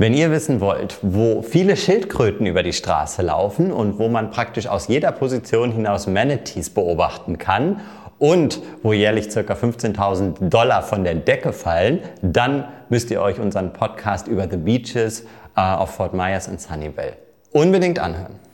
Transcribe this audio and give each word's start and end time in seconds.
Wenn 0.00 0.14
ihr 0.14 0.30
wissen 0.30 0.60
wollt, 0.60 0.98
wo 1.02 1.42
viele 1.42 1.76
Schildkröten 1.76 2.46
über 2.46 2.62
die 2.62 2.72
Straße 2.72 3.20
laufen 3.20 3.72
und 3.72 3.98
wo 3.98 4.08
man 4.08 4.30
praktisch 4.30 4.68
aus 4.68 4.86
jeder 4.86 5.10
Position 5.10 5.72
hinaus 5.72 6.06
Manatees 6.06 6.70
beobachten 6.70 7.36
kann 7.36 7.80
und 8.20 8.62
wo 8.84 8.92
jährlich 8.92 9.28
ca. 9.28 9.40
15.000 9.40 10.50
Dollar 10.50 10.84
von 10.84 11.02
der 11.02 11.16
Decke 11.16 11.52
fallen, 11.52 11.98
dann 12.22 12.68
müsst 12.88 13.10
ihr 13.10 13.20
euch 13.20 13.40
unseren 13.40 13.72
Podcast 13.72 14.28
über 14.28 14.48
The 14.48 14.58
Beaches 14.58 15.22
äh, 15.56 15.60
auf 15.60 15.96
Fort 15.96 16.14
Myers 16.14 16.46
in 16.46 16.58
Sunnyvale 16.58 17.16
unbedingt 17.50 17.98
anhören. 17.98 18.47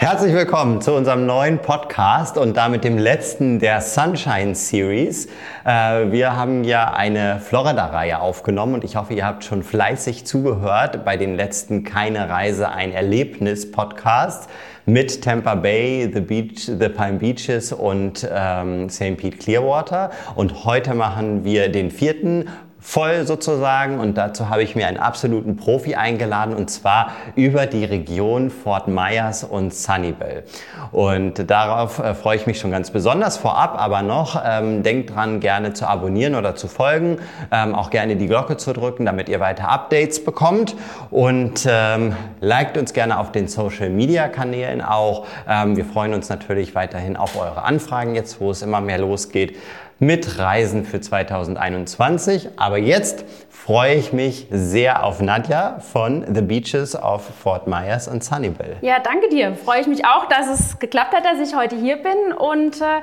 Herzlich 0.00 0.32
willkommen 0.32 0.80
zu 0.80 0.94
unserem 0.94 1.26
neuen 1.26 1.58
Podcast 1.58 2.38
und 2.38 2.56
damit 2.56 2.84
dem 2.84 2.98
letzten 2.98 3.58
der 3.58 3.80
Sunshine 3.80 4.54
Series. 4.54 5.26
Äh, 5.64 6.12
wir 6.12 6.36
haben 6.36 6.62
ja 6.62 6.92
eine 6.94 7.40
Florida-Reihe 7.40 8.20
aufgenommen 8.20 8.74
und 8.74 8.84
ich 8.84 8.94
hoffe, 8.94 9.14
ihr 9.14 9.26
habt 9.26 9.42
schon 9.42 9.64
fleißig 9.64 10.24
zugehört 10.24 11.04
bei 11.04 11.16
den 11.16 11.34
letzten 11.34 11.82
Keine 11.82 12.28
Reise, 12.28 12.68
ein 12.68 12.92
Erlebnis 12.92 13.72
Podcast 13.72 14.48
mit 14.86 15.20
Tampa 15.24 15.56
Bay, 15.56 16.08
The, 16.14 16.20
Beach, 16.20 16.70
The 16.78 16.88
Palm 16.90 17.18
Beaches 17.18 17.72
und 17.72 18.26
ähm, 18.32 18.88
St. 18.88 19.16
Pete 19.16 19.36
Clearwater. 19.36 20.10
Und 20.36 20.64
heute 20.64 20.94
machen 20.94 21.42
wir 21.42 21.72
den 21.72 21.90
vierten 21.90 22.48
voll 22.80 23.26
sozusagen 23.26 23.98
und 23.98 24.16
dazu 24.16 24.48
habe 24.48 24.62
ich 24.62 24.76
mir 24.76 24.86
einen 24.86 24.98
absoluten 24.98 25.56
Profi 25.56 25.96
eingeladen 25.96 26.54
und 26.54 26.70
zwar 26.70 27.12
über 27.34 27.66
die 27.66 27.84
Region 27.84 28.50
Fort 28.50 28.86
Myers 28.86 29.42
und 29.42 29.74
Sunnyvale. 29.74 30.44
Und 30.92 31.50
darauf 31.50 31.98
äh, 31.98 32.14
freue 32.14 32.36
ich 32.36 32.46
mich 32.46 32.60
schon 32.60 32.70
ganz 32.70 32.90
besonders 32.90 33.36
vorab, 33.36 33.74
aber 33.80 34.02
noch 34.02 34.40
ähm, 34.44 34.82
denkt 34.84 35.14
dran, 35.14 35.40
gerne 35.40 35.72
zu 35.72 35.88
abonnieren 35.88 36.36
oder 36.36 36.54
zu 36.54 36.68
folgen, 36.68 37.18
ähm, 37.50 37.74
auch 37.74 37.90
gerne 37.90 38.16
die 38.16 38.28
Glocke 38.28 38.56
zu 38.56 38.72
drücken, 38.72 39.04
damit 39.04 39.28
ihr 39.28 39.40
weiter 39.40 39.68
Updates 39.68 40.24
bekommt 40.24 40.76
und 41.10 41.66
ähm, 41.68 42.14
liked 42.40 42.78
uns 42.78 42.92
gerne 42.92 43.18
auf 43.18 43.32
den 43.32 43.48
Social 43.48 43.90
Media 43.90 44.28
Kanälen 44.28 44.82
auch. 44.82 45.26
Ähm, 45.48 45.76
wir 45.76 45.84
freuen 45.84 46.14
uns 46.14 46.28
natürlich 46.28 46.76
weiterhin 46.76 47.16
auf 47.16 47.36
eure 47.36 47.62
Anfragen 47.62 48.14
jetzt, 48.14 48.40
wo 48.40 48.52
es 48.52 48.62
immer 48.62 48.80
mehr 48.80 48.98
losgeht 48.98 49.56
mit 49.98 50.38
Reisen 50.38 50.84
für 50.84 51.00
2021. 51.00 52.50
Aber 52.56 52.78
jetzt 52.78 53.24
freue 53.50 53.94
ich 53.94 54.12
mich 54.12 54.46
sehr 54.50 55.04
auf 55.04 55.20
Nadja 55.20 55.80
von 55.80 56.24
The 56.32 56.42
Beaches 56.42 56.94
of 56.94 57.22
Fort 57.42 57.66
Myers 57.66 58.08
und 58.08 58.22
Sunnyvale. 58.22 58.76
Ja, 58.80 59.00
danke 59.00 59.28
dir. 59.28 59.54
Freue 59.54 59.80
ich 59.80 59.86
mich 59.86 60.04
auch, 60.04 60.26
dass 60.26 60.48
es 60.48 60.78
geklappt 60.78 61.14
hat, 61.14 61.24
dass 61.24 61.46
ich 61.46 61.56
heute 61.56 61.76
hier 61.76 61.96
bin 61.96 62.32
und 62.32 62.80
äh, 62.80 63.00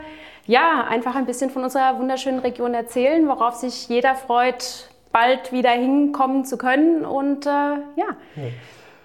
ja, 0.48 0.86
einfach 0.90 1.16
ein 1.16 1.26
bisschen 1.26 1.50
von 1.50 1.64
unserer 1.64 1.98
wunderschönen 2.00 2.40
Region 2.40 2.74
erzählen, 2.74 3.28
worauf 3.28 3.56
sich 3.56 3.90
jeder 3.90 4.16
freut, 4.16 4.90
bald 5.12 5.52
wieder 5.52 5.72
hinkommen 5.72 6.46
zu 6.46 6.58
können 6.58 7.06
und 7.06 7.46
äh, 7.46 7.50
ja 7.50 8.16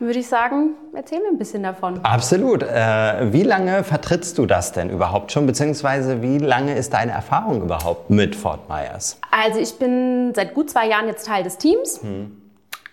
würde 0.01 0.19
ich 0.19 0.29
sagen, 0.29 0.71
erzähl 0.95 1.21
mir 1.21 1.29
ein 1.29 1.39
bisschen 1.39 1.63
davon. 1.63 2.01
Absolut. 2.03 2.63
Äh, 2.63 3.33
wie 3.33 3.43
lange 3.43 3.85
vertrittst 3.85 4.39
du 4.39 4.47
das 4.47 4.73
denn 4.73 4.91
überhaupt 4.91 5.33
schon, 5.33 5.47
beziehungsweise 5.47 6.23
wie 6.23 6.39
lange 6.39 6.75
ist 6.77 6.93
deine 6.93 7.13
Erfahrung 7.13 7.63
überhaupt 7.63 8.11
mit 8.11 8.35
Fort 8.35 8.69
Myers? 8.69 9.19
Also 9.31 9.61
ich 9.61 9.79
bin 9.79 10.33
seit 10.35 10.55
gut 10.55 10.71
zwei 10.71 10.89
Jahren 10.89 11.07
jetzt 11.07 11.27
Teil 11.27 11.43
des 11.43 11.59
Teams. 11.59 12.03
Hm. 12.03 12.37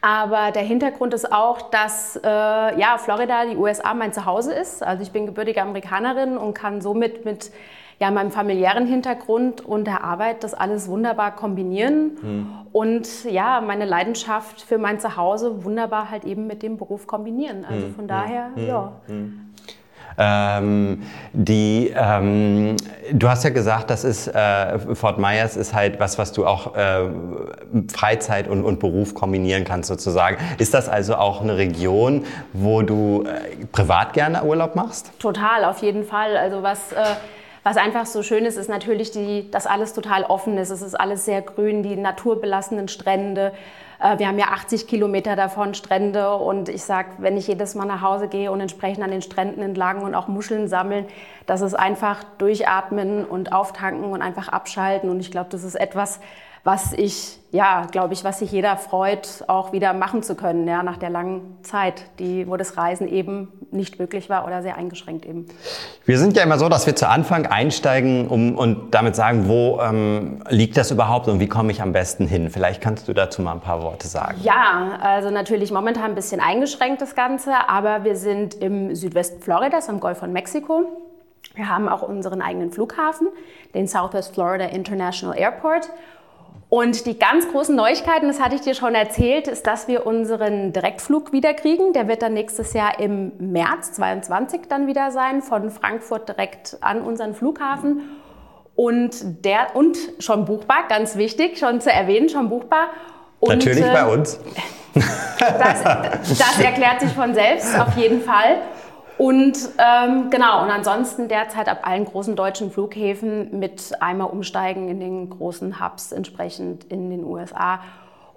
Aber 0.01 0.51
der 0.51 0.61
Hintergrund 0.61 1.13
ist 1.13 1.31
auch, 1.31 1.69
dass 1.71 2.17
äh, 2.17 2.27
ja, 2.27 2.97
Florida, 2.97 3.45
die 3.45 3.57
USA, 3.57 3.93
mein 3.93 4.13
Zuhause 4.13 4.53
ist. 4.53 4.83
Also 4.83 5.01
ich 5.01 5.11
bin 5.11 5.25
gebürtige 5.25 5.61
Amerikanerin 5.61 6.37
und 6.37 6.53
kann 6.53 6.81
somit 6.81 7.25
mit 7.25 7.51
ja, 7.99 8.11
meinem 8.11 8.31
familiären 8.31 8.85
Hintergrund 8.85 9.61
und 9.61 9.85
der 9.85 10.03
Arbeit 10.03 10.43
das 10.43 10.53
alles 10.53 10.87
wunderbar 10.87 11.35
kombinieren 11.35 12.11
mhm. 12.21 12.49
und 12.71 13.23
ja, 13.25 13.59
meine 13.61 13.85
Leidenschaft 13.85 14.61
für 14.61 14.77
mein 14.77 14.99
Zuhause 14.99 15.63
wunderbar 15.63 16.11
halt 16.11 16.23
eben 16.23 16.45
mit 16.47 16.61
dem 16.61 16.77
Beruf 16.77 17.07
kombinieren. 17.07 17.65
Also 17.65 17.87
hm. 17.87 17.95
von 17.95 18.07
daher, 18.07 18.49
mhm. 18.55 18.67
ja. 18.67 18.91
Hm. 19.07 19.41
Ähm, 20.19 21.03
die, 21.33 21.93
ähm, 21.95 22.75
du 23.11 23.29
hast 23.29 23.43
ja 23.43 23.51
gesagt, 23.51 23.91
das 23.91 24.03
ist 24.03 24.27
äh, 24.27 24.79
Fort 24.95 25.19
Myers 25.19 25.55
ist 25.55 25.75
halt 25.75 25.99
was, 25.99 26.17
was 26.17 26.31
du 26.33 26.47
auch 26.47 26.75
äh, 26.75 27.01
Freizeit 27.93 28.47
und, 28.47 28.63
und 28.63 28.79
Beruf 28.79 29.13
kombinieren 29.13 29.63
kannst 29.63 29.89
sozusagen. 29.89 30.37
Ist 30.57 30.73
das 30.73 30.89
also 30.89 31.15
auch 31.15 31.41
eine 31.41 31.57
Region, 31.57 32.25
wo 32.53 32.81
du 32.81 33.25
äh, 33.27 33.65
privat 33.71 34.13
gerne 34.13 34.43
Urlaub 34.43 34.75
machst? 34.75 35.11
Total, 35.19 35.63
auf 35.65 35.83
jeden 35.83 36.03
Fall. 36.03 36.35
Also 36.35 36.63
was 36.63 36.93
äh, 36.93 37.03
was 37.67 37.75
einfach 37.75 38.05
so 38.05 38.23
schön 38.23 38.45
ist, 38.45 38.55
ist 38.55 38.69
natürlich, 38.69 39.11
die, 39.11 39.51
dass 39.51 39.67
alles 39.67 39.91
total 39.91 40.23
offen 40.23 40.57
ist. 40.57 40.69
Es 40.69 40.81
ist 40.81 40.95
alles 40.95 41.25
sehr 41.25 41.41
grün, 41.41 41.83
die 41.83 41.97
naturbelassenen 41.97 42.87
Strände. 42.87 43.51
Äh, 44.01 44.19
wir 44.19 44.29
haben 44.29 44.39
ja 44.39 44.45
80 44.53 44.87
Kilometer 44.87 45.35
davon 45.35 45.73
Strände 45.73 46.33
und 46.33 46.69
ich 46.69 46.83
sage, 46.83 47.09
wenn 47.17 47.35
ich 47.35 47.45
jedes 47.45 47.75
Mal 47.75 47.83
nach 47.83 48.01
Hause 48.01 48.29
gehe 48.29 48.53
und 48.53 48.61
entsprechend 48.61 49.03
an 49.03 49.11
den 49.11 49.21
Stränden 49.21 49.61
entlang 49.61 50.01
und 50.03 50.15
auch 50.15 50.29
Muscheln 50.29 50.69
sammeln, 50.69 51.07
das 51.45 51.59
ist 51.59 51.73
einfach 51.73 52.23
durchatmen 52.37 53.25
und 53.25 53.51
auftanken 53.51 54.13
und 54.13 54.21
einfach 54.21 54.47
abschalten 54.47 55.09
und 55.09 55.19
ich 55.19 55.29
glaube, 55.29 55.49
das 55.51 55.65
ist 55.65 55.75
etwas, 55.75 56.21
was 56.63 56.93
ich, 56.93 57.39
ja, 57.51 57.87
glaube 57.91 58.13
ich, 58.13 58.23
was 58.23 58.39
sich 58.39 58.51
jeder 58.51 58.77
freut, 58.77 59.43
auch 59.47 59.71
wieder 59.71 59.93
machen 59.93 60.23
zu 60.23 60.35
können, 60.35 60.67
ja, 60.67 60.83
nach 60.83 60.97
der 60.97 61.09
langen 61.09 61.57
Zeit, 61.63 62.03
die, 62.19 62.47
wo 62.47 62.57
das 62.57 62.77
Reisen 62.77 63.07
eben 63.07 63.47
nicht 63.71 63.99
möglich 63.99 64.29
war 64.29 64.45
oder 64.45 64.61
sehr 64.61 64.77
eingeschränkt 64.77 65.25
eben. 65.25 65.45
Wir 66.05 66.17
sind 66.17 66.35
ja 66.35 66.43
immer 66.43 66.59
so, 66.59 66.69
dass 66.69 66.85
wir 66.85 66.95
zu 66.95 67.07
Anfang 67.07 67.45
einsteigen 67.45 68.27
um, 68.27 68.57
und 68.57 68.93
damit 68.93 69.15
sagen, 69.15 69.47
wo 69.47 69.79
ähm, 69.81 70.43
liegt 70.49 70.77
das 70.77 70.91
überhaupt 70.91 71.27
und 71.27 71.39
wie 71.39 71.47
komme 71.47 71.71
ich 71.71 71.81
am 71.81 71.93
besten 71.93 72.27
hin? 72.27 72.49
Vielleicht 72.49 72.81
kannst 72.81 73.07
du 73.07 73.13
dazu 73.13 73.41
mal 73.41 73.53
ein 73.53 73.61
paar 73.61 73.81
Worte 73.81 74.07
sagen. 74.07 74.39
Ja, 74.41 74.97
also 75.01 75.29
natürlich 75.29 75.71
momentan 75.71 76.05
ein 76.05 76.15
bisschen 76.15 76.41
eingeschränkt 76.41 77.01
das 77.01 77.15
Ganze, 77.15 77.51
aber 77.67 78.03
wir 78.03 78.15
sind 78.15 78.55
im 78.55 78.95
Südwesten 78.95 79.41
Floridas 79.41 79.89
am 79.89 79.99
Golf 79.99 80.19
von 80.19 80.33
Mexiko. 80.33 80.85
Wir 81.55 81.69
haben 81.69 81.89
auch 81.89 82.03
unseren 82.03 82.41
eigenen 82.41 82.71
Flughafen, 82.71 83.29
den 83.73 83.87
Southwest 83.87 84.33
Florida 84.33 84.65
International 84.65 85.37
Airport. 85.37 85.89
Und 86.69 87.05
die 87.05 87.17
ganz 87.17 87.49
großen 87.49 87.73
Neuigkeiten, 87.75 88.27
das 88.27 88.41
hatte 88.41 88.55
ich 88.55 88.61
dir 88.61 88.75
schon 88.75 88.93
erzählt, 88.93 89.47
ist, 89.47 89.65
dass 89.67 89.87
wir 89.87 90.05
unseren 90.05 90.73
Direktflug 90.73 91.31
wieder 91.31 91.53
kriegen. 91.53 91.93
Der 91.93 92.09
wird 92.09 92.21
dann 92.21 92.33
nächstes 92.33 92.73
Jahr 92.73 92.99
im 92.99 93.31
März 93.39 93.93
22 93.93 94.61
dann 94.67 94.85
wieder 94.85 95.11
sein, 95.11 95.41
von 95.41 95.71
Frankfurt 95.71 96.27
direkt 96.27 96.77
an 96.81 97.01
unseren 97.01 97.35
Flughafen. 97.35 98.01
Und 98.75 99.45
der, 99.45 99.75
und 99.75 99.97
schon 100.19 100.43
buchbar, 100.43 100.87
ganz 100.89 101.15
wichtig, 101.15 101.57
schon 101.57 101.79
zu 101.79 101.89
erwähnen, 101.91 102.27
schon 102.27 102.49
buchbar. 102.49 102.89
Und, 103.39 103.65
Natürlich 103.65 103.85
bei 103.85 104.01
äh, 104.01 104.13
uns. 104.13 104.39
Das, 105.39 105.83
das 105.83 106.59
erklärt 106.59 106.99
sich 106.99 107.11
von 107.11 107.35
selbst, 107.35 107.79
auf 107.79 107.95
jeden 107.95 108.21
Fall. 108.21 108.57
Und 109.17 109.57
ähm, 109.79 110.29
genau, 110.29 110.63
und 110.63 110.69
ansonsten 110.69 111.27
derzeit 111.27 111.67
ab 111.69 111.79
allen 111.81 112.05
großen 112.05 112.35
deutschen 112.35 112.71
Flughäfen 112.71 113.57
mit 113.59 113.91
einmal 113.99 114.29
umsteigen 114.29 114.89
in 114.89 114.99
den 114.99 115.29
großen 115.29 115.83
Hubs 115.83 116.11
entsprechend 116.11 116.83
in 116.85 117.09
den 117.09 117.23
USA. 117.23 117.79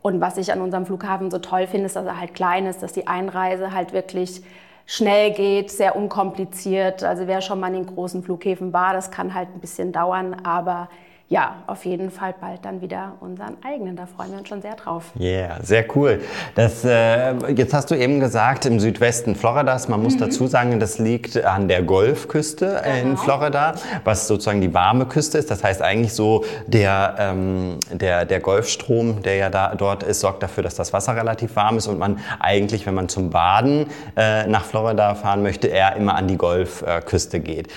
Und 0.00 0.22
was 0.22 0.38
ich 0.38 0.52
an 0.52 0.62
unserem 0.62 0.86
Flughafen 0.86 1.30
so 1.30 1.38
toll 1.38 1.66
finde, 1.66 1.86
ist, 1.86 1.96
dass 1.96 2.06
er 2.06 2.18
halt 2.18 2.32
klein 2.32 2.64
ist, 2.64 2.82
dass 2.82 2.92
die 2.92 3.06
Einreise 3.06 3.74
halt 3.74 3.92
wirklich 3.92 4.42
schnell 4.86 5.32
geht, 5.32 5.70
sehr 5.70 5.94
unkompliziert. 5.94 7.04
Also 7.04 7.26
wer 7.26 7.42
schon 7.42 7.60
mal 7.60 7.68
in 7.68 7.84
den 7.84 7.94
großen 7.94 8.22
Flughäfen 8.22 8.72
war, 8.72 8.94
das 8.94 9.10
kann 9.10 9.34
halt 9.34 9.48
ein 9.54 9.60
bisschen 9.60 9.92
dauern, 9.92 10.34
aber 10.44 10.88
ja, 11.32 11.62
auf 11.68 11.84
jeden 11.84 12.10
Fall 12.10 12.34
bald 12.40 12.64
dann 12.64 12.80
wieder 12.80 13.12
unseren 13.20 13.56
eigenen. 13.64 13.94
Da 13.94 14.06
freuen 14.06 14.32
wir 14.32 14.38
uns 14.38 14.48
schon 14.48 14.62
sehr 14.62 14.74
drauf. 14.74 15.12
Ja, 15.14 15.28
yeah, 15.28 15.62
sehr 15.62 15.84
cool. 15.94 16.20
Das, 16.56 16.84
äh, 16.84 17.52
jetzt 17.52 17.72
hast 17.72 17.92
du 17.92 17.94
eben 17.94 18.18
gesagt, 18.18 18.66
im 18.66 18.80
Südwesten 18.80 19.36
Floridas, 19.36 19.86
man 19.86 20.02
muss 20.02 20.16
mhm. 20.16 20.22
dazu 20.22 20.48
sagen, 20.48 20.80
das 20.80 20.98
liegt 20.98 21.42
an 21.44 21.68
der 21.68 21.82
Golfküste 21.82 22.82
genau. 22.82 23.10
in 23.10 23.16
Florida, 23.16 23.74
was 24.02 24.26
sozusagen 24.26 24.60
die 24.60 24.74
warme 24.74 25.06
Küste 25.06 25.38
ist. 25.38 25.52
Das 25.52 25.62
heißt 25.62 25.82
eigentlich 25.82 26.14
so, 26.14 26.44
der, 26.66 27.14
ähm, 27.20 27.78
der, 27.92 28.24
der 28.24 28.40
Golfstrom, 28.40 29.22
der 29.22 29.36
ja 29.36 29.50
da, 29.50 29.76
dort 29.76 30.02
ist, 30.02 30.18
sorgt 30.18 30.42
dafür, 30.42 30.64
dass 30.64 30.74
das 30.74 30.92
Wasser 30.92 31.14
relativ 31.14 31.54
warm 31.54 31.76
ist 31.76 31.86
und 31.86 32.00
man 32.00 32.18
eigentlich, 32.40 32.86
wenn 32.86 32.94
man 32.94 33.08
zum 33.08 33.30
Baden 33.30 33.86
äh, 34.16 34.48
nach 34.48 34.64
Florida 34.64 35.14
fahren 35.14 35.44
möchte, 35.44 35.68
eher 35.68 35.94
immer 35.94 36.16
an 36.16 36.26
die 36.26 36.36
Golfküste 36.36 37.38
geht 37.38 37.68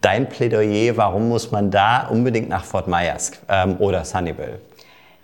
dein 0.00 0.28
Plädoyer, 0.28 0.96
warum 0.96 1.28
muss 1.28 1.50
man 1.50 1.70
da 1.70 2.08
unbedingt 2.08 2.48
nach 2.48 2.64
Fort 2.64 2.88
Myers 2.88 3.32
ähm, 3.48 3.76
oder 3.78 4.04
Sunnyvale? 4.04 4.60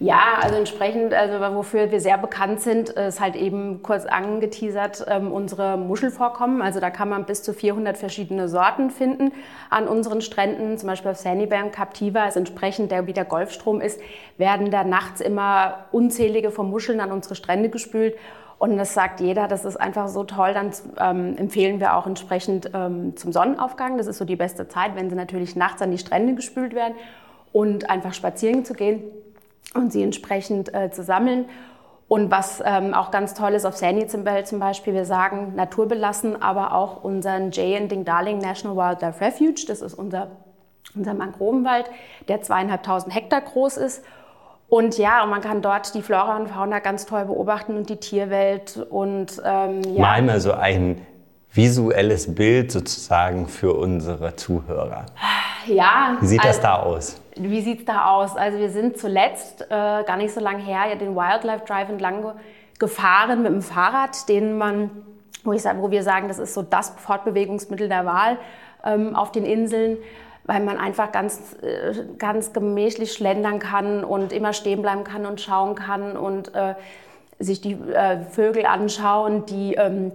Ja, 0.02 0.38
also 0.40 0.56
entsprechend, 0.56 1.14
also 1.14 1.38
wofür 1.54 1.92
wir 1.92 2.00
sehr 2.00 2.18
bekannt 2.18 2.60
sind, 2.60 2.88
ist 2.88 3.20
halt 3.20 3.36
eben 3.36 3.84
kurz 3.84 4.04
angeteasert 4.04 5.04
ähm, 5.06 5.30
unsere 5.30 5.76
Muschelvorkommen. 5.76 6.60
Also 6.60 6.80
da 6.80 6.90
kann 6.90 7.08
man 7.08 7.24
bis 7.24 7.44
zu 7.44 7.54
400 7.54 7.96
verschiedene 7.96 8.48
Sorten 8.48 8.90
finden 8.90 9.30
an 9.70 9.86
unseren 9.86 10.20
Stränden. 10.20 10.76
Zum 10.76 10.88
Beispiel 10.88 11.12
auf 11.12 11.18
Sandybear 11.18 11.64
und 11.64 11.72
Captiva 11.72 12.26
ist 12.26 12.36
entsprechend, 12.36 12.90
der 12.90 13.06
wie 13.06 13.12
der 13.12 13.24
Golfstrom 13.24 13.80
ist, 13.80 14.00
werden 14.38 14.72
da 14.72 14.82
nachts 14.82 15.20
immer 15.20 15.84
unzählige 15.92 16.50
von 16.50 16.68
Muscheln 16.68 16.98
an 16.98 17.12
unsere 17.12 17.36
Strände 17.36 17.68
gespült. 17.68 18.16
Und 18.62 18.78
das 18.78 18.94
sagt 18.94 19.18
jeder, 19.18 19.48
das 19.48 19.64
ist 19.64 19.74
einfach 19.74 20.06
so 20.06 20.22
toll. 20.22 20.54
Dann 20.54 20.70
ähm, 21.00 21.36
empfehlen 21.36 21.80
wir 21.80 21.96
auch 21.96 22.06
entsprechend 22.06 22.70
ähm, 22.72 23.16
zum 23.16 23.32
Sonnenaufgang. 23.32 23.98
Das 23.98 24.06
ist 24.06 24.18
so 24.18 24.24
die 24.24 24.36
beste 24.36 24.68
Zeit, 24.68 24.94
wenn 24.94 25.10
sie 25.10 25.16
natürlich 25.16 25.56
nachts 25.56 25.82
an 25.82 25.90
die 25.90 25.98
Strände 25.98 26.36
gespült 26.36 26.72
werden 26.72 26.94
und 27.52 27.90
einfach 27.90 28.14
spazieren 28.14 28.64
zu 28.64 28.74
gehen 28.74 29.02
und 29.74 29.92
sie 29.92 30.04
entsprechend 30.04 30.72
äh, 30.72 30.92
zu 30.92 31.02
sammeln. 31.02 31.46
Und 32.06 32.30
was 32.30 32.62
ähm, 32.64 32.94
auch 32.94 33.10
ganz 33.10 33.34
toll 33.34 33.54
ist 33.54 33.64
auf 33.64 33.76
Sandy 33.76 34.06
zum 34.06 34.22
Beispiel, 34.22 34.94
wir 34.94 35.06
sagen 35.06 35.54
naturbelassen, 35.56 36.40
aber 36.40 36.72
auch 36.72 37.02
unseren 37.02 37.50
Jay 37.50 37.76
and 37.76 37.90
Ding 37.90 38.04
Darling 38.04 38.38
National 38.38 38.76
Wildlife 38.76 39.20
Refuge, 39.20 39.64
das 39.66 39.82
ist 39.82 39.94
unser, 39.94 40.28
unser 40.94 41.14
Mangrovenwald, 41.14 41.86
der 42.28 42.42
zweieinhalbtausend 42.42 43.12
Hektar 43.12 43.40
groß 43.40 43.76
ist 43.76 44.04
und 44.72 44.96
ja, 44.96 45.22
und 45.22 45.28
man 45.28 45.42
kann 45.42 45.60
dort 45.60 45.94
die 45.94 46.00
Flora 46.00 46.34
und 46.34 46.48
Fauna 46.48 46.78
ganz 46.78 47.04
toll 47.04 47.26
beobachten 47.26 47.76
und 47.76 47.90
die 47.90 47.98
Tierwelt. 47.98 48.78
Und, 48.88 49.38
ähm, 49.44 49.82
ja. 49.82 50.00
Mal 50.00 50.22
mal 50.22 50.40
so 50.40 50.54
ein 50.54 51.06
visuelles 51.52 52.34
Bild 52.34 52.72
sozusagen 52.72 53.48
für 53.48 53.74
unsere 53.74 54.34
Zuhörer. 54.34 55.04
Ja. 55.66 56.16
Wie 56.22 56.26
sieht 56.26 56.40
also, 56.40 56.48
das 56.48 56.60
da 56.62 56.76
aus? 56.76 57.20
Wie 57.36 57.60
sieht 57.60 57.80
es 57.80 57.84
da 57.84 58.06
aus? 58.06 58.34
Also 58.34 58.58
wir 58.58 58.70
sind 58.70 58.96
zuletzt, 58.96 59.60
äh, 59.60 59.68
gar 59.68 60.16
nicht 60.16 60.32
so 60.32 60.40
lange 60.40 60.62
her, 60.62 60.86
ja, 60.88 60.94
den 60.94 61.14
Wildlife 61.14 61.66
Drive 61.66 61.90
entlang 61.90 62.32
gefahren 62.78 63.42
mit 63.42 63.52
dem 63.52 63.60
Fahrrad, 63.60 64.26
den 64.30 64.56
man, 64.56 64.90
wo, 65.44 65.52
ich, 65.52 65.62
wo 65.64 65.90
wir 65.90 66.02
sagen, 66.02 66.28
das 66.28 66.38
ist 66.38 66.54
so 66.54 66.62
das 66.62 66.94
Fortbewegungsmittel 66.96 67.90
der 67.90 68.06
Wahl 68.06 68.38
ähm, 68.86 69.14
auf 69.16 69.32
den 69.32 69.44
Inseln 69.44 69.98
weil 70.44 70.60
man 70.60 70.78
einfach 70.78 71.12
ganz, 71.12 71.56
äh, 71.62 71.94
ganz 72.18 72.52
gemächlich 72.52 73.12
schlendern 73.12 73.58
kann 73.58 74.04
und 74.04 74.32
immer 74.32 74.52
stehen 74.52 74.82
bleiben 74.82 75.04
kann 75.04 75.26
und 75.26 75.40
schauen 75.40 75.74
kann 75.74 76.16
und 76.16 76.54
äh, 76.54 76.74
sich 77.38 77.60
die 77.60 77.72
äh, 77.72 78.20
Vögel 78.30 78.66
anschauen, 78.66 79.46
die 79.46 79.74
ähm, 79.74 80.12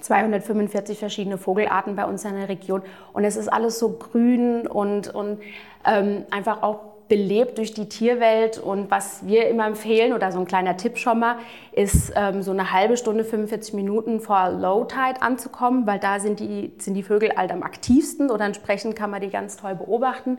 245 0.00 0.98
verschiedene 0.98 1.38
Vogelarten 1.38 1.96
bei 1.96 2.04
uns 2.04 2.24
in 2.24 2.34
der 2.34 2.48
Region. 2.48 2.82
Und 3.12 3.24
es 3.24 3.36
ist 3.36 3.48
alles 3.48 3.78
so 3.78 3.90
grün 3.98 4.66
und, 4.66 5.14
und 5.14 5.40
ähm, 5.84 6.24
einfach 6.30 6.62
auch 6.62 6.91
belebt 7.12 7.58
durch 7.58 7.74
die 7.74 7.90
Tierwelt. 7.90 8.56
Und 8.56 8.90
was 8.90 9.26
wir 9.26 9.46
immer 9.46 9.66
empfehlen, 9.66 10.14
oder 10.14 10.32
so 10.32 10.38
ein 10.38 10.46
kleiner 10.46 10.78
Tipp 10.78 10.96
schon 10.96 11.18
mal, 11.18 11.36
ist 11.72 12.10
ähm, 12.16 12.42
so 12.42 12.52
eine 12.52 12.72
halbe 12.72 12.96
Stunde, 12.96 13.22
45 13.22 13.74
Minuten 13.74 14.18
vor 14.18 14.48
Low 14.48 14.84
Tide 14.84 15.20
anzukommen, 15.20 15.86
weil 15.86 15.98
da 15.98 16.20
sind 16.20 16.40
die, 16.40 16.72
sind 16.78 16.94
die 16.94 17.02
Vögel 17.02 17.32
halt 17.36 17.52
am 17.52 17.62
aktivsten 17.62 18.30
oder 18.30 18.46
entsprechend 18.46 18.96
kann 18.96 19.10
man 19.10 19.20
die 19.20 19.28
ganz 19.28 19.58
toll 19.58 19.74
beobachten. 19.74 20.38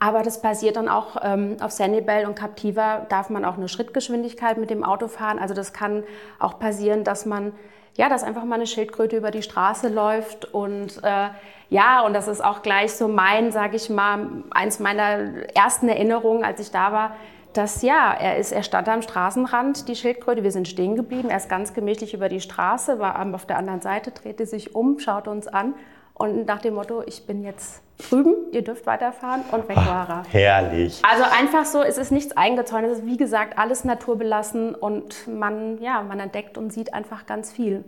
Aber 0.00 0.24
das 0.24 0.42
passiert 0.42 0.74
dann 0.74 0.88
auch 0.88 1.16
ähm, 1.22 1.58
auf 1.60 1.70
Sanibel 1.70 2.26
und 2.26 2.34
Captiva, 2.34 3.06
darf 3.08 3.30
man 3.30 3.44
auch 3.44 3.56
eine 3.56 3.68
Schrittgeschwindigkeit 3.68 4.58
mit 4.58 4.70
dem 4.70 4.82
Auto 4.82 5.06
fahren. 5.06 5.38
Also 5.38 5.54
das 5.54 5.72
kann 5.72 6.02
auch 6.40 6.58
passieren, 6.58 7.04
dass 7.04 7.24
man 7.24 7.52
ja, 7.96 8.08
dass 8.08 8.22
einfach 8.22 8.44
mal 8.44 8.56
eine 8.56 8.66
Schildkröte 8.66 9.16
über 9.16 9.30
die 9.30 9.42
Straße 9.42 9.88
läuft 9.88 10.52
und 10.52 11.02
äh, 11.02 11.28
ja, 11.70 12.02
und 12.02 12.12
das 12.12 12.28
ist 12.28 12.44
auch 12.44 12.62
gleich 12.62 12.92
so 12.92 13.08
mein, 13.08 13.50
sage 13.50 13.76
ich 13.76 13.88
mal, 13.90 14.44
eins 14.50 14.80
meiner 14.80 15.46
ersten 15.54 15.88
Erinnerungen, 15.88 16.44
als 16.44 16.60
ich 16.60 16.70
da 16.70 16.92
war, 16.92 17.16
dass 17.52 17.82
ja, 17.82 18.12
er 18.12 18.36
ist, 18.36 18.52
er 18.52 18.64
stand 18.64 18.88
am 18.88 19.00
Straßenrand, 19.00 19.88
die 19.88 19.94
Schildkröte, 19.94 20.42
wir 20.42 20.50
sind 20.50 20.66
stehen 20.66 20.96
geblieben, 20.96 21.30
er 21.30 21.36
ist 21.36 21.48
ganz 21.48 21.72
gemächlich 21.72 22.12
über 22.12 22.28
die 22.28 22.40
Straße, 22.40 22.98
war 22.98 23.24
auf 23.34 23.46
der 23.46 23.58
anderen 23.58 23.80
Seite, 23.80 24.10
drehte 24.10 24.44
sich 24.44 24.74
um, 24.74 24.98
schaute 24.98 25.30
uns 25.30 25.46
an 25.46 25.74
und 26.14 26.46
nach 26.46 26.60
dem 26.60 26.74
Motto, 26.74 27.02
ich 27.06 27.26
bin 27.26 27.42
jetzt 27.42 27.82
drüben, 28.08 28.34
ihr 28.52 28.62
dürft 28.62 28.86
weiterfahren 28.86 29.42
und 29.52 29.68
weg 29.68 29.76
war 29.76 30.08
er. 30.08 30.22
Herrlich. 30.30 31.00
Also 31.08 31.24
einfach 31.24 31.64
so, 31.64 31.82
es 31.82 31.98
ist 31.98 32.12
nichts 32.12 32.36
eingezäunt, 32.36 32.86
es 32.86 32.98
ist 32.98 33.06
wie 33.06 33.16
gesagt 33.16 33.58
alles 33.58 33.84
naturbelassen 33.84 34.74
und 34.74 35.28
man, 35.28 35.80
ja, 35.80 36.02
man 36.02 36.20
entdeckt 36.20 36.58
und 36.58 36.72
sieht 36.72 36.94
einfach 36.94 37.26
ganz 37.26 37.52
viel. 37.52 37.84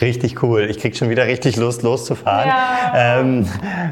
Richtig 0.00 0.42
cool. 0.42 0.68
Ich 0.68 0.78
krieg 0.78 0.94
schon 0.96 1.08
wieder 1.08 1.26
richtig 1.26 1.56
Lust, 1.56 1.82
loszufahren. 1.82 2.48
Ja. 2.48 3.20
Ähm, 3.20 3.48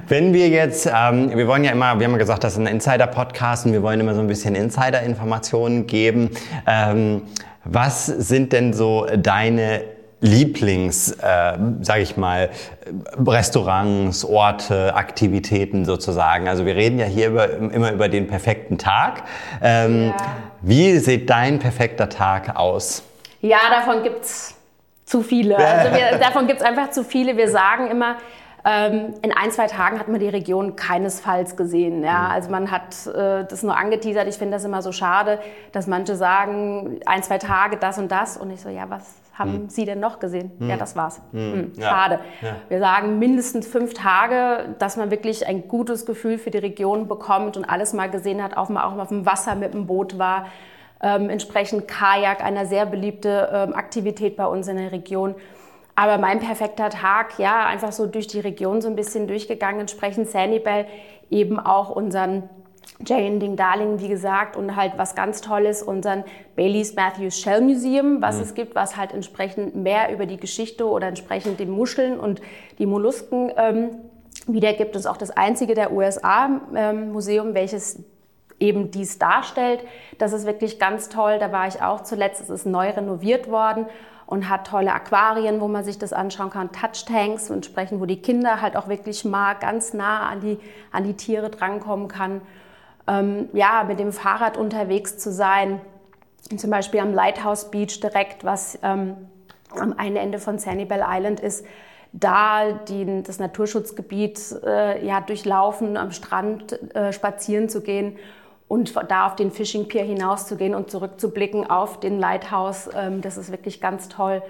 wenn 0.07 0.35
wir 0.35 0.49
jetzt, 0.49 0.87
ähm, 0.87 1.31
wir 1.35 1.49
wollen 1.49 1.65
ja 1.65 1.73
immer, 1.73 1.99
wir 1.99 2.07
haben 2.07 2.13
ja 2.13 2.19
gesagt, 2.19 2.45
das 2.45 2.55
ist 2.55 2.59
ein 2.59 2.67
Insider-Podcast 2.67 3.67
und 3.67 3.73
wir 3.73 3.83
wollen 3.83 4.01
immer 4.01 4.15
so 4.15 4.21
ein 4.21 4.27
bisschen 4.27 4.55
Insider-Informationen 4.55 5.87
geben. 5.87 6.31
Ähm, 6.67 7.23
was 7.65 8.07
sind 8.07 8.53
denn 8.53 8.75
so 8.75 9.07
deine 9.17 9.96
Lieblings, 10.21 11.13
äh, 11.13 11.59
sage 11.83 12.01
ich 12.01 12.17
mal, 12.17 12.51
Restaurants, 13.27 14.25
Orte, 14.25 14.95
Aktivitäten 14.95 15.85
sozusagen. 15.85 16.49
Also 16.49 16.65
wir 16.65 16.75
reden 16.75 16.99
ja 16.99 17.05
hier 17.05 17.29
über, 17.29 17.51
immer 17.51 17.93
über 17.93 18.09
den 18.09 18.27
perfekten 18.27 18.79
Tag. 18.79 19.25
Ähm, 19.63 20.09
ja. 20.09 20.17
Wie 20.63 20.99
sieht 20.99 21.29
dein 21.29 21.59
perfekter 21.59 22.09
Tag 22.09 22.57
aus? 22.57 23.03
Ja, 23.43 23.59
davon 23.71 24.03
gibt's 24.03 24.55
zu 25.05 25.23
viele. 25.23 25.57
Also 25.59 25.95
wir, 25.95 26.19
davon 26.19 26.47
gibt's 26.47 26.63
einfach 26.63 26.91
zu 26.91 27.05
viele. 27.05 27.37
Wir 27.37 27.51
sagen 27.51 27.89
immer, 27.91 28.17
ähm, 28.65 29.15
in 29.23 29.33
ein, 29.33 29.53
zwei 29.53 29.67
Tagen 29.67 30.01
hat 30.01 30.09
man 30.09 30.19
die 30.19 30.29
Region 30.29 30.77
keinesfalls 30.77 31.57
gesehen. 31.57 32.03
Ja? 32.03 32.23
Mhm. 32.23 32.31
Also 32.31 32.51
man 32.51 32.71
hat 32.71 33.07
äh, 33.07 33.45
das 33.45 33.63
nur 33.63 33.77
angeteasert. 33.77 34.27
Ich 34.29 34.37
finde 34.37 34.57
das 34.57 34.65
immer 34.65 34.83
so 34.83 34.93
schade, 34.93 35.39
dass 35.73 35.87
manche 35.87 36.17
sagen, 36.17 37.01
ein, 37.05 37.23
zwei 37.23 37.39
Tage 37.39 37.77
das 37.77 37.99
und 37.99 38.11
das. 38.11 38.37
Und 38.37 38.51
ich 38.51 38.61
so, 38.61 38.69
ja, 38.69 38.89
was 38.89 39.15
haben 39.39 39.53
hm. 39.53 39.69
Sie 39.69 39.85
denn 39.85 40.01
noch 40.01 40.19
gesehen? 40.19 40.53
Hm. 40.59 40.71
Ja, 40.71 40.77
das 40.77 40.97
war's. 40.97 41.21
Hm. 41.33 41.53
hm 41.53 41.73
schade. 41.81 42.21
Ja. 42.43 42.57
Wir 42.69 42.79
sagen 42.79 43.19
mindestens 43.19 43.67
fünf 43.67 43.95
Tage, 43.95 44.75
dass 44.79 44.97
man 44.97 45.11
wirklich 45.11 45.47
ein 45.47 45.69
gutes 45.69 46.07
Gefühl 46.07 46.39
für 46.39 46.51
die 46.51 46.59
Region 46.59 47.09
bekommt 47.09 47.57
und 47.57 47.65
alles 47.65 47.93
mal 47.93 48.11
gesehen 48.11 48.43
hat, 48.43 48.57
auch 48.57 48.69
mal, 48.69 48.85
auch 48.85 48.95
mal 48.95 49.03
auf 49.03 49.09
dem 49.09 49.27
Wasser 49.27 49.55
mit 49.55 49.75
dem 49.75 49.87
Boot 49.87 50.19
war. 50.19 50.47
Ähm, 51.03 51.29
entsprechend 51.29 51.87
Kajak, 51.87 52.43
eine 52.43 52.67
sehr 52.67 52.87
beliebte 52.87 53.51
ähm, 53.53 53.75
Aktivität 53.75 54.37
bei 54.37 54.47
uns 54.47 54.67
in 54.69 54.79
der 54.79 54.93
Region. 54.93 55.35
Aber 55.95 56.19
mein 56.19 56.41
perfekter 56.41 56.91
Tag, 56.91 57.39
ja, 57.39 57.67
einfach 57.67 57.93
so 57.93 58.07
durch 58.07 58.27
die 58.27 58.41
Region 58.41 58.81
so 58.81 58.89
ein 58.89 58.97
bisschen 58.97 59.27
durchgegangen, 59.27 59.81
entsprechend 59.81 60.29
Sanibel 60.29 60.87
eben 61.31 61.59
auch 61.59 61.91
unseren 61.91 62.49
Jane 63.05 63.39
Ding 63.39 63.57
Darling, 63.57 64.01
wie 64.01 64.09
gesagt, 64.09 64.57
und 64.57 64.75
halt 64.75 64.93
was 64.97 65.15
ganz 65.15 65.41
Tolles, 65.41 65.83
unseren 65.83 66.25
Baileys 66.55 66.95
Matthews 66.95 67.39
Shell 67.39 67.61
Museum, 67.61 68.23
was 68.23 68.37
mhm. 68.37 68.43
es 68.43 68.55
gibt, 68.55 68.75
was 68.75 68.97
halt 68.97 69.13
entsprechend 69.13 69.77
mehr 69.77 70.13
über 70.13 70.27
die 70.27 70.39
Geschichte 70.39 70.87
oder 70.89 71.09
entsprechend 71.09 71.61
die 71.61 71.67
Muscheln 71.67 72.19
und 72.19 72.41
die 72.79 72.87
Mollusken 72.87 73.53
ähm, 73.57 73.91
wiedergibt. 74.47 74.97
Es 74.97 75.01
ist 75.03 75.07
auch 75.07 75.19
das 75.19 75.31
einzige 75.31 75.75
der 75.75 75.93
USA-Museum, 75.93 77.49
ähm, 77.49 77.55
welches 77.55 78.03
eben 78.59 78.91
dies 78.91 79.19
darstellt. 79.19 79.81
Das 80.17 80.33
ist 80.33 80.47
wirklich 80.47 80.79
ganz 80.79 81.11
toll. 81.11 81.39
Da 81.39 81.53
war 81.53 81.69
ich 81.69 81.83
auch 81.83 82.03
zuletzt. 82.03 82.41
Es 82.41 82.49
ist 82.49 82.65
neu 82.65 82.89
renoviert 82.89 83.51
worden 83.51 83.87
und 84.27 84.49
hat 84.49 84.67
tolle 84.67 84.93
Aquarien, 84.93 85.61
wo 85.61 85.69
man 85.69 85.85
sich 85.85 85.99
das 85.99 86.15
anschauen 86.15 86.51
kann, 86.51 86.73
Touchtanks 86.73 87.51
entsprechend, 87.51 88.01
wo 88.01 88.07
die 88.07 88.21
Kinder 88.23 88.61
halt 88.61 88.77
auch 88.77 88.89
wirklich 88.89 89.25
mal 89.25 89.55
ganz 89.55 89.93
nah 89.93 90.29
an 90.29 90.41
die, 90.41 90.59
an 90.91 91.05
die 91.05 91.15
Tiere 91.15 91.51
drankommen 91.51 92.09
kann 92.09 92.41
ähm, 93.07 93.49
ja, 93.53 93.85
mit 93.87 93.99
dem 93.99 94.13
Fahrrad 94.13 94.57
unterwegs 94.57 95.19
zu 95.19 95.33
sein. 95.33 95.81
Zum 96.57 96.71
Beispiel 96.71 97.01
am 97.01 97.13
Lighthouse 97.13 97.71
Beach 97.71 98.01
direkt, 98.01 98.45
was 98.45 98.79
ähm, 98.83 99.17
am 99.71 99.95
einen 99.97 100.17
Ende 100.17 100.39
von 100.39 100.59
Sanibel 100.59 101.05
Island 101.07 101.41
ist, 101.41 101.67
da 102.13 102.73
die, 102.73 103.23
das 103.23 103.39
Naturschutzgebiet 103.39 104.57
äh, 104.65 105.05
ja, 105.05 105.21
durchlaufen, 105.21 105.97
am 105.97 106.13
Strand 106.13 106.95
äh, 106.95 107.13
spazieren 107.13 107.69
zu 107.69 107.83
gehen 107.83 108.17
und 108.69 108.95
da 109.09 109.27
auf 109.27 109.37
den 109.37 109.51
Fishing 109.51 109.87
Pier 109.89 110.03
hinauszugehen 110.03 110.75
und 110.75 110.91
zurückzublicken 110.91 111.69
auf 111.69 112.01
den 112.01 112.19
Lighthouse. 112.19 112.89
Ähm, 112.97 113.21
das 113.21 113.37
ist 113.37 113.51
wirklich 113.51 113.81
ganz 113.81 114.09
toll. 114.09 114.43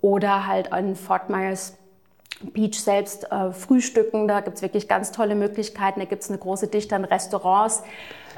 Oder 0.00 0.46
halt 0.46 0.72
an 0.72 0.96
Fort 0.96 1.28
Myers 1.28 1.76
Beach 2.40 2.80
selbst 2.80 3.30
äh, 3.30 3.52
frühstücken. 3.52 4.28
Da 4.28 4.40
gibt 4.40 4.56
es 4.56 4.62
wirklich 4.62 4.88
ganz 4.88 5.12
tolle 5.12 5.34
Möglichkeiten. 5.34 6.00
Da 6.00 6.06
gibt 6.06 6.22
es 6.22 6.28
eine 6.28 6.38
große 6.38 6.68
Dichte 6.68 6.96
an 6.96 7.04
Restaurants. 7.04 7.82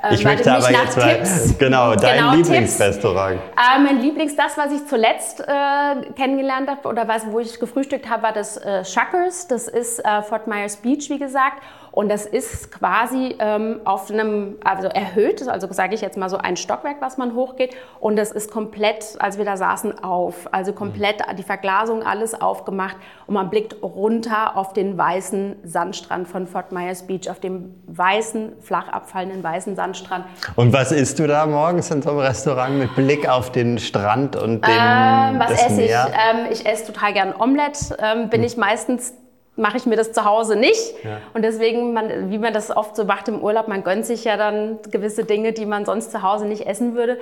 Ähm, 0.02 0.14
ich 0.14 0.24
möchte 0.24 0.52
aber 0.52 0.70
jetzt 0.70 0.96
mal, 0.96 1.20
genau, 1.58 1.94
dein 1.94 2.18
genau, 2.18 2.34
Lieblingsrestaurant. 2.34 3.40
Äh, 3.40 3.78
mein 3.80 4.00
Lieblings, 4.00 4.36
das, 4.36 4.56
was 4.58 4.72
ich 4.72 4.86
zuletzt 4.86 5.40
äh, 5.40 6.12
kennengelernt 6.16 6.68
habe 6.68 6.88
oder 6.88 7.08
was, 7.08 7.26
wo 7.26 7.40
ich 7.40 7.58
gefrühstückt 7.58 8.08
habe, 8.08 8.24
war 8.24 8.32
das 8.32 8.56
äh, 8.56 8.84
Shuckers. 8.84 9.48
Das 9.48 9.68
ist 9.68 10.04
äh, 10.04 10.22
Fort 10.22 10.46
Myers 10.46 10.76
Beach, 10.76 11.08
wie 11.08 11.18
gesagt. 11.18 11.62
Und 11.94 12.08
das 12.08 12.26
ist 12.26 12.72
quasi 12.72 13.36
ähm, 13.38 13.80
auf 13.84 14.10
einem, 14.10 14.56
also 14.64 14.88
erhöht, 14.88 15.46
also 15.46 15.68
sage 15.70 15.94
ich 15.94 16.00
jetzt 16.00 16.16
mal 16.16 16.28
so 16.28 16.36
ein 16.36 16.56
Stockwerk, 16.56 16.96
was 16.98 17.18
man 17.18 17.36
hochgeht. 17.36 17.76
Und 18.00 18.16
das 18.16 18.32
ist 18.32 18.50
komplett, 18.50 19.14
als 19.20 19.38
wir 19.38 19.44
da 19.44 19.56
saßen, 19.56 20.02
auf. 20.02 20.52
Also 20.52 20.72
komplett 20.72 21.22
die 21.38 21.44
Verglasung, 21.44 22.02
alles 22.02 22.34
aufgemacht. 22.34 22.96
Und 23.28 23.34
man 23.34 23.48
blickt 23.48 23.80
runter 23.80 24.56
auf 24.56 24.72
den 24.72 24.98
weißen 24.98 25.54
Sandstrand 25.62 26.26
von 26.26 26.48
Fort 26.48 26.72
Myers 26.72 27.06
Beach, 27.06 27.30
auf 27.30 27.38
dem 27.38 27.76
weißen, 27.86 28.54
flach 28.60 28.88
abfallenden 28.88 29.44
weißen 29.44 29.76
Sandstrand. 29.76 30.24
Und 30.56 30.72
was 30.72 30.90
isst 30.90 31.20
du 31.20 31.28
da 31.28 31.46
morgens 31.46 31.92
in 31.92 32.02
so 32.02 32.10
einem 32.10 32.18
Restaurant 32.18 32.76
mit 32.76 32.92
Blick 32.96 33.28
auf 33.28 33.52
den 33.52 33.78
Strand 33.78 34.34
und 34.34 34.66
den 34.66 34.74
ähm, 34.76 35.38
Was 35.38 35.64
esse 35.64 35.82
ich? 35.82 35.92
Ähm, 35.92 36.46
ich 36.50 36.66
esse 36.66 36.92
total 36.92 37.12
gern 37.12 37.34
Omelette. 37.38 37.96
Ähm, 38.00 38.30
bin 38.30 38.40
hm. 38.40 38.46
ich 38.48 38.56
meistens 38.56 39.14
mache 39.56 39.76
ich 39.76 39.86
mir 39.86 39.96
das 39.96 40.12
zu 40.12 40.24
Hause 40.24 40.56
nicht. 40.56 41.04
Ja. 41.04 41.18
Und 41.32 41.42
deswegen, 41.42 41.92
man, 41.92 42.30
wie 42.30 42.38
man 42.38 42.52
das 42.52 42.74
oft 42.76 42.96
so 42.96 43.04
macht 43.04 43.28
im 43.28 43.40
Urlaub, 43.40 43.68
man 43.68 43.84
gönnt 43.84 44.04
sich 44.04 44.24
ja 44.24 44.36
dann 44.36 44.78
gewisse 44.90 45.24
Dinge, 45.24 45.52
die 45.52 45.66
man 45.66 45.84
sonst 45.84 46.10
zu 46.10 46.22
Hause 46.22 46.46
nicht 46.46 46.66
essen 46.66 46.94
würde. 46.94 47.18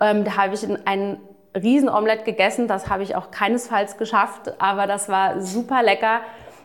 Ähm, 0.00 0.24
da 0.24 0.36
habe 0.36 0.54
ich 0.54 0.66
einen 0.86 1.18
Riesenomelett 1.54 2.24
gegessen. 2.24 2.68
Das 2.68 2.88
habe 2.88 3.02
ich 3.02 3.16
auch 3.16 3.30
keinesfalls 3.30 3.96
geschafft, 3.98 4.54
aber 4.58 4.86
das 4.86 5.08
war 5.08 5.40
super 5.40 5.82
lecker. 5.82 6.20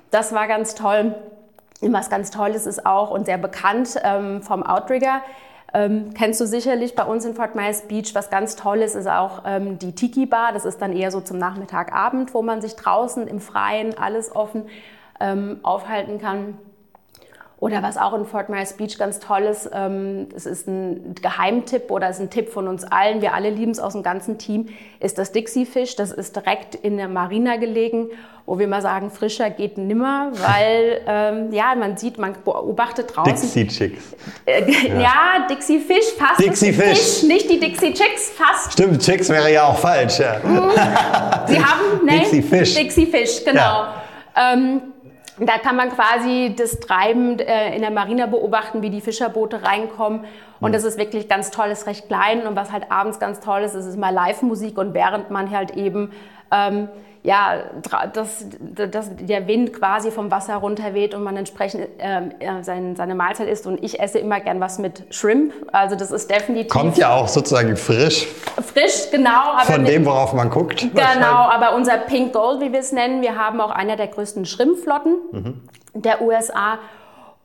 Das 0.09 0.33
war 0.33 0.47
ganz 0.47 0.75
toll. 0.75 1.15
Was 1.81 2.09
ganz 2.09 2.31
toll 2.31 2.49
ist, 2.49 2.65
ist 2.65 2.85
auch 2.85 3.11
und 3.11 3.25
sehr 3.25 3.37
bekannt 3.37 3.95
ähm, 4.03 4.41
vom 4.41 4.63
Outrigger. 4.63 5.21
Ähm, 5.73 6.13
kennst 6.13 6.41
du 6.41 6.47
sicherlich 6.47 6.95
bei 6.95 7.03
uns 7.03 7.23
in 7.25 7.35
Fort 7.35 7.55
Myers 7.55 7.83
Beach. 7.87 8.15
Was 8.15 8.29
ganz 8.29 8.55
toll 8.55 8.79
ist, 8.79 8.95
ist 8.95 9.07
auch 9.07 9.43
ähm, 9.45 9.77
die 9.79 9.93
Tiki 9.93 10.25
Bar. 10.25 10.51
Das 10.51 10.65
ist 10.65 10.81
dann 10.81 10.93
eher 10.93 11.11
so 11.11 11.21
zum 11.21 11.37
Nachmittagabend, 11.37 12.33
wo 12.33 12.41
man 12.41 12.61
sich 12.61 12.75
draußen 12.75 13.27
im 13.27 13.39
Freien 13.39 13.97
alles 13.97 14.35
offen 14.35 14.65
ähm, 15.19 15.59
aufhalten 15.63 16.19
kann. 16.19 16.57
Oder 17.59 17.83
was 17.83 17.97
auch 17.97 18.13
in 18.13 18.25
Fort 18.25 18.47
Myers 18.47 18.73
Beach 18.73 18.97
ganz 18.97 19.19
toll 19.19 19.41
ist, 19.41 19.69
ähm, 19.73 20.27
es 20.33 20.45
ist 20.45 20.67
ein 20.67 21.13
Geheimtipp 21.21 21.91
oder 21.91 22.09
ist 22.09 22.21
ein 22.21 22.29
Tipp 22.29 22.49
von 22.49 22.69
uns 22.69 22.85
allen, 22.85 23.21
wir 23.21 23.33
alle 23.33 23.49
lieben 23.49 23.71
es 23.71 23.81
aus 23.81 23.93
dem 23.93 24.03
ganzen 24.03 24.37
Team, 24.37 24.69
ist 25.01 25.17
das 25.17 25.33
Dixie 25.33 25.65
Fish. 25.65 25.97
Das 25.97 26.11
ist 26.11 26.37
direkt 26.37 26.75
in 26.75 26.95
der 26.95 27.09
Marina 27.09 27.57
gelegen, 27.57 28.07
wo 28.45 28.59
wir 28.59 28.69
mal 28.69 28.81
sagen, 28.81 29.11
frischer 29.11 29.49
geht 29.49 29.77
nimmer, 29.77 30.31
weil 30.35 31.01
ähm, 31.07 31.51
ja, 31.51 31.75
man 31.75 31.97
sieht, 31.97 32.17
man 32.17 32.33
beobachtet 32.45 33.13
draußen. 33.13 33.33
Dixie 33.35 33.67
Chicks. 33.67 34.15
Äh, 34.45 34.71
ja. 34.71 34.99
ja. 35.01 35.47
Dixie 35.49 35.79
Fish, 35.79 36.13
fast. 36.17 36.39
Dixie 36.39 36.71
Fish. 36.71 36.97
Fish. 36.97 37.23
Nicht 37.23 37.49
die 37.49 37.59
Dixie 37.59 37.93
Chicks, 37.93 38.29
fast. 38.37 38.71
Stimmt, 38.71 39.01
Chicks 39.01 39.27
wäre 39.27 39.51
ja 39.51 39.65
auch 39.65 39.77
falsch. 39.77 40.19
Ja. 40.19 40.39
Sie 41.45 41.61
haben, 41.61 42.05
ne? 42.05 42.19
Dixie 42.19 42.41
Fish. 42.41 42.73
Dixie 42.73 43.05
Fish, 43.05 43.43
genau. 43.43 43.59
Ja. 43.59 43.95
Ähm, 44.53 44.81
da 45.39 45.57
kann 45.57 45.75
man 45.75 45.89
quasi 45.89 46.53
das 46.57 46.79
Treiben 46.79 47.39
äh, 47.39 47.75
in 47.75 47.81
der 47.81 47.91
Marina 47.91 48.25
beobachten, 48.25 48.81
wie 48.81 48.89
die 48.89 49.01
Fischerboote 49.01 49.63
reinkommen. 49.63 50.25
Und 50.59 50.73
das 50.73 50.83
ist 50.83 50.97
wirklich 50.97 51.29
ganz 51.29 51.51
toll, 51.51 51.67
ist 51.67 51.87
recht 51.87 52.07
klein. 52.07 52.45
Und 52.45 52.55
was 52.55 52.71
halt 52.71 52.91
abends 52.91 53.19
ganz 53.19 53.39
toll 53.39 53.61
ist, 53.61 53.75
ist, 53.75 53.85
ist 53.85 53.97
mal 53.97 54.13
Live-Musik. 54.13 54.77
Und 54.77 54.93
während 54.93 55.29
man 55.31 55.51
halt 55.51 55.71
eben 55.71 56.11
ähm, 56.51 56.89
ja, 57.23 57.63
dass, 58.13 58.45
dass 58.91 59.09
der 59.17 59.47
Wind 59.47 59.73
quasi 59.73 60.09
vom 60.09 60.31
Wasser 60.31 60.55
runterweht 60.55 61.13
und 61.13 61.23
man 61.23 61.35
entsprechend 61.35 61.87
ähm, 61.99 62.31
sein, 62.61 62.95
seine 62.95 63.13
Mahlzeit 63.13 63.49
isst. 63.49 63.67
Und 63.67 63.83
ich 63.83 63.99
esse 63.99 64.19
immer 64.19 64.39
gern 64.39 64.59
was 64.61 64.79
mit 64.79 65.03
Shrimp. 65.09 65.53
Also 65.71 65.95
das 65.95 66.11
ist 66.11 66.29
definitiv... 66.29 66.71
Kommt 66.71 66.97
ja 66.97 67.13
auch 67.13 67.27
sozusagen 67.27 67.75
frisch. 67.75 68.25
Frisch, 68.73 69.11
genau. 69.11 69.57
Von 69.63 69.83
dem, 69.83 70.05
worauf 70.05 70.33
man 70.33 70.49
guckt. 70.49 70.79
Genau, 70.79 71.49
aber 71.49 71.75
unser 71.75 71.97
Pink 71.97 72.31
Gold, 72.33 72.61
wie 72.61 72.71
wir 72.71 72.79
es 72.79 72.91
nennen, 72.93 73.21
wir 73.21 73.35
haben 73.37 73.59
auch 73.59 73.71
einer 73.71 73.97
der 73.97 74.07
größten 74.07 74.45
Shrimpflotten 74.45 75.17
mhm. 75.31 75.61
der 75.93 76.21
USA. 76.21 76.79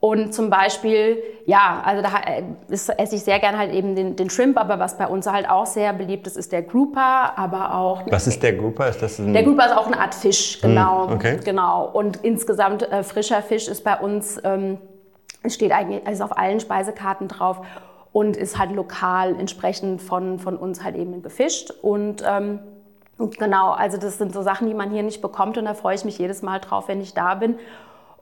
Und 0.05 0.35
zum 0.35 0.51
Beispiel, 0.51 1.23
ja, 1.47 1.81
also 1.83 2.03
da 2.03 2.11
äh, 2.31 2.43
esse 2.69 3.17
ich 3.17 3.23
sehr 3.25 3.39
gern 3.39 3.57
halt 3.57 3.73
eben 3.73 3.97
den, 3.97 4.17
den 4.17 4.29
Shrimp, 4.29 4.59
aber 4.59 4.79
was 4.79 4.99
bei 4.99 5.07
uns 5.07 5.27
halt 5.27 5.49
auch 5.49 5.65
sehr 5.65 5.95
beliebt 5.95 6.27
ist, 6.27 6.37
ist 6.37 6.53
der 6.53 6.61
Grouper, 6.61 7.39
aber 7.39 7.75
auch... 7.75 8.03
Was 8.11 8.27
ist 8.27 8.43
der 8.43 8.53
Grouper? 8.53 8.87
Ist 8.87 9.01
das 9.01 9.19
ein 9.19 9.33
der 9.33 9.45
Grouper 9.45 9.65
ist 9.65 9.75
auch 9.75 9.87
eine 9.87 9.99
Art 9.99 10.15
Fisch, 10.15 10.61
hm, 10.61 10.69
genau. 10.69 11.11
Okay. 11.11 11.41
Genau. 11.43 11.89
Und 11.91 12.19
insgesamt 12.23 12.83
äh, 12.83 13.03
frischer 13.03 13.41
Fisch 13.41 13.67
ist 13.67 13.83
bei 13.83 13.97
uns, 13.99 14.39
ähm, 14.45 14.77
steht 15.47 15.73
eigentlich 15.73 16.07
also 16.07 16.25
auf 16.25 16.37
allen 16.37 16.61
Speisekarten 16.61 17.27
drauf 17.29 17.63
und 18.13 18.37
ist 18.37 18.59
halt 18.59 18.73
lokal 18.73 19.35
entsprechend 19.41 20.03
von, 20.03 20.39
von 20.39 20.59
uns 20.59 20.85
halt 20.85 20.97
eben 20.97 21.23
gefischt. 21.23 21.71
Und 21.81 22.23
ähm, 22.29 22.59
genau, 23.39 23.71
also 23.71 23.97
das 23.97 24.19
sind 24.19 24.35
so 24.35 24.43
Sachen, 24.43 24.67
die 24.69 24.75
man 24.75 24.91
hier 24.91 25.03
nicht 25.03 25.23
bekommt 25.23 25.57
und 25.57 25.65
da 25.65 25.73
freue 25.73 25.95
ich 25.95 26.05
mich 26.05 26.19
jedes 26.19 26.43
Mal 26.43 26.61
drauf, 26.61 26.89
wenn 26.89 27.01
ich 27.01 27.15
da 27.15 27.37
bin. 27.37 27.55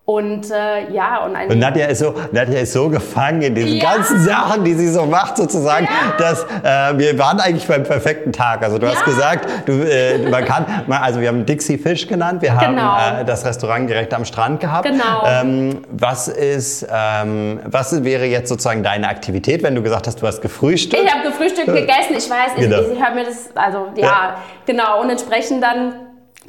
Und 0.05 0.51
äh, 0.51 0.91
ja, 0.93 1.25
und, 1.25 1.37
ein 1.37 1.49
und 1.49 1.61
Nadja 1.61 1.87
ist 1.87 2.01
so, 2.01 2.13
Nadja 2.33 2.59
ist 2.59 2.73
so 2.73 2.89
gefangen 2.89 3.41
in 3.43 3.55
diesen 3.55 3.77
ja. 3.77 3.95
ganzen 3.95 4.19
Sachen, 4.19 4.65
die 4.65 4.75
sie 4.75 4.89
so 4.89 5.07
macht, 5.07 5.37
sozusagen, 5.37 5.87
ja. 5.87 6.17
dass 6.19 6.43
äh, 6.43 6.99
wir 6.99 7.17
waren 7.21 7.39
eigentlich 7.39 7.69
beim 7.69 7.85
perfekten 7.85 8.33
Tag. 8.33 8.65
Also 8.65 8.79
du 8.79 8.87
ja. 8.87 8.95
hast 8.95 9.05
gesagt, 9.05 9.49
du, 9.65 9.73
äh, 9.73 10.19
man 10.29 10.45
kann, 10.45 10.67
also 10.89 11.21
wir 11.21 11.29
haben 11.29 11.47
Dixie 11.47 11.79
Fish 11.79 12.09
genannt, 12.09 12.43
wir 12.43 12.61
haben 12.61 12.75
genau. 12.75 12.97
äh, 12.97 13.25
das 13.25 13.45
Restaurant 13.45 13.89
direkt 13.89 14.13
am 14.13 14.25
Strand 14.25 14.59
gehabt. 14.59 14.89
Genau. 14.89 15.23
Ähm, 15.25 15.85
was 15.93 16.27
ist, 16.27 16.85
ähm, 16.93 17.61
was 17.65 18.03
wäre 18.03 18.25
jetzt 18.25 18.49
sozusagen 18.49 18.83
deine 18.83 19.09
Aktivität, 19.09 19.63
wenn 19.63 19.77
du 19.77 19.83
gesagt 19.83 20.09
hast, 20.09 20.21
du 20.21 20.27
hast 20.27 20.43
gefrühstückt? 20.43 21.01
Ich 21.01 21.15
habe 21.15 21.29
gefrühstückt, 21.29 21.69
gegessen. 21.69 22.17
Ich 22.19 22.29
weiß, 22.29 22.53
ich, 22.57 22.63
genau. 22.63 22.81
ich, 22.81 22.95
ich 22.95 23.01
habe 23.01 23.15
mir 23.15 23.25
das, 23.27 23.51
also 23.55 23.87
ja, 23.95 24.35
genau. 24.67 25.01
Und 25.01 25.11
entsprechend 25.11 25.63
dann 25.63 25.93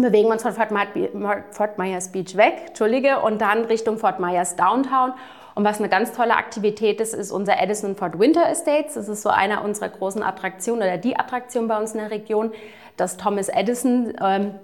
bewegen 0.04 0.30
uns 0.30 0.44
von 0.44 0.54
Fort 0.54 1.78
Myers 1.78 2.12
Beach 2.12 2.36
weg, 2.38 2.66
Entschuldige, 2.68 3.20
und 3.22 3.42
dann 3.42 3.66
Richtung 3.66 3.98
Fort 3.98 4.20
Myers 4.20 4.56
Downtown. 4.56 5.14
Und 5.56 5.64
was 5.64 5.80
eine 5.80 5.90
ganz 5.90 6.14
tolle 6.14 6.36
Aktivität 6.36 7.00
ist, 7.00 7.14
ist 7.14 7.32
unser 7.32 7.60
Edison 7.62 7.96
Fort 7.96 8.20
Winter 8.20 8.48
Estates. 8.50 8.96
Das 8.96 9.08
ist 9.08 9.22
so 9.22 9.30
einer 9.30 9.64
unserer 9.64 9.90
großen 9.90 10.24
Attraktionen 10.24 10.82
oder 10.82 10.98
die 10.98 11.18
Attraktion 11.18 11.68
bei 11.68 11.78
uns 11.80 11.94
in 11.94 12.00
der 12.00 12.12
Region. 12.12 12.52
Das 12.98 13.18
Thomas 13.18 13.50
Edison 13.50 14.14
ähm, 14.22 14.56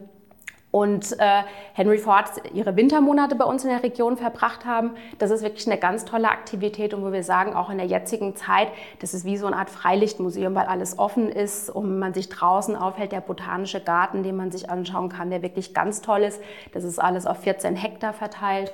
und 0.71 1.19
äh, 1.19 1.43
Henry 1.73 1.97
Ford 1.97 2.29
ihre 2.53 2.75
Wintermonate 2.75 3.35
bei 3.35 3.45
uns 3.45 3.63
in 3.63 3.71
der 3.71 3.81
Region 3.81 4.17
verbracht 4.17 4.65
haben. 4.65 4.91
Das 5.17 5.31
ist 5.31 5.41
wirklich 5.41 5.65
eine 5.67 5.79
ganz 5.79 6.05
tolle 6.05 6.29
Aktivität 6.29 6.93
und 6.93 7.03
wo 7.03 7.11
wir 7.11 7.23
sagen, 7.23 7.53
auch 7.53 7.69
in 7.69 7.77
der 7.77 7.87
jetzigen 7.87 8.35
Zeit, 8.35 8.67
das 8.99 9.13
ist 9.13 9.25
wie 9.25 9.37
so 9.37 9.47
eine 9.47 9.55
Art 9.55 9.69
Freilichtmuseum, 9.69 10.53
weil 10.53 10.67
alles 10.67 10.99
offen 10.99 11.29
ist 11.29 11.69
und 11.69 11.97
man 11.97 12.13
sich 12.13 12.29
draußen 12.29 12.75
aufhält. 12.75 13.11
Der 13.11 13.21
botanische 13.21 13.81
Garten, 13.81 14.21
den 14.21 14.35
man 14.35 14.51
sich 14.51 14.69
anschauen 14.69 15.09
kann, 15.09 15.31
der 15.31 15.41
wirklich 15.41 15.73
ganz 15.73 16.01
toll 16.01 16.21
ist. 16.21 16.39
Das 16.71 16.83
ist 16.83 16.99
alles 16.99 17.25
auf 17.25 17.39
14 17.39 17.75
Hektar 17.75 18.13
verteilt. 18.13 18.71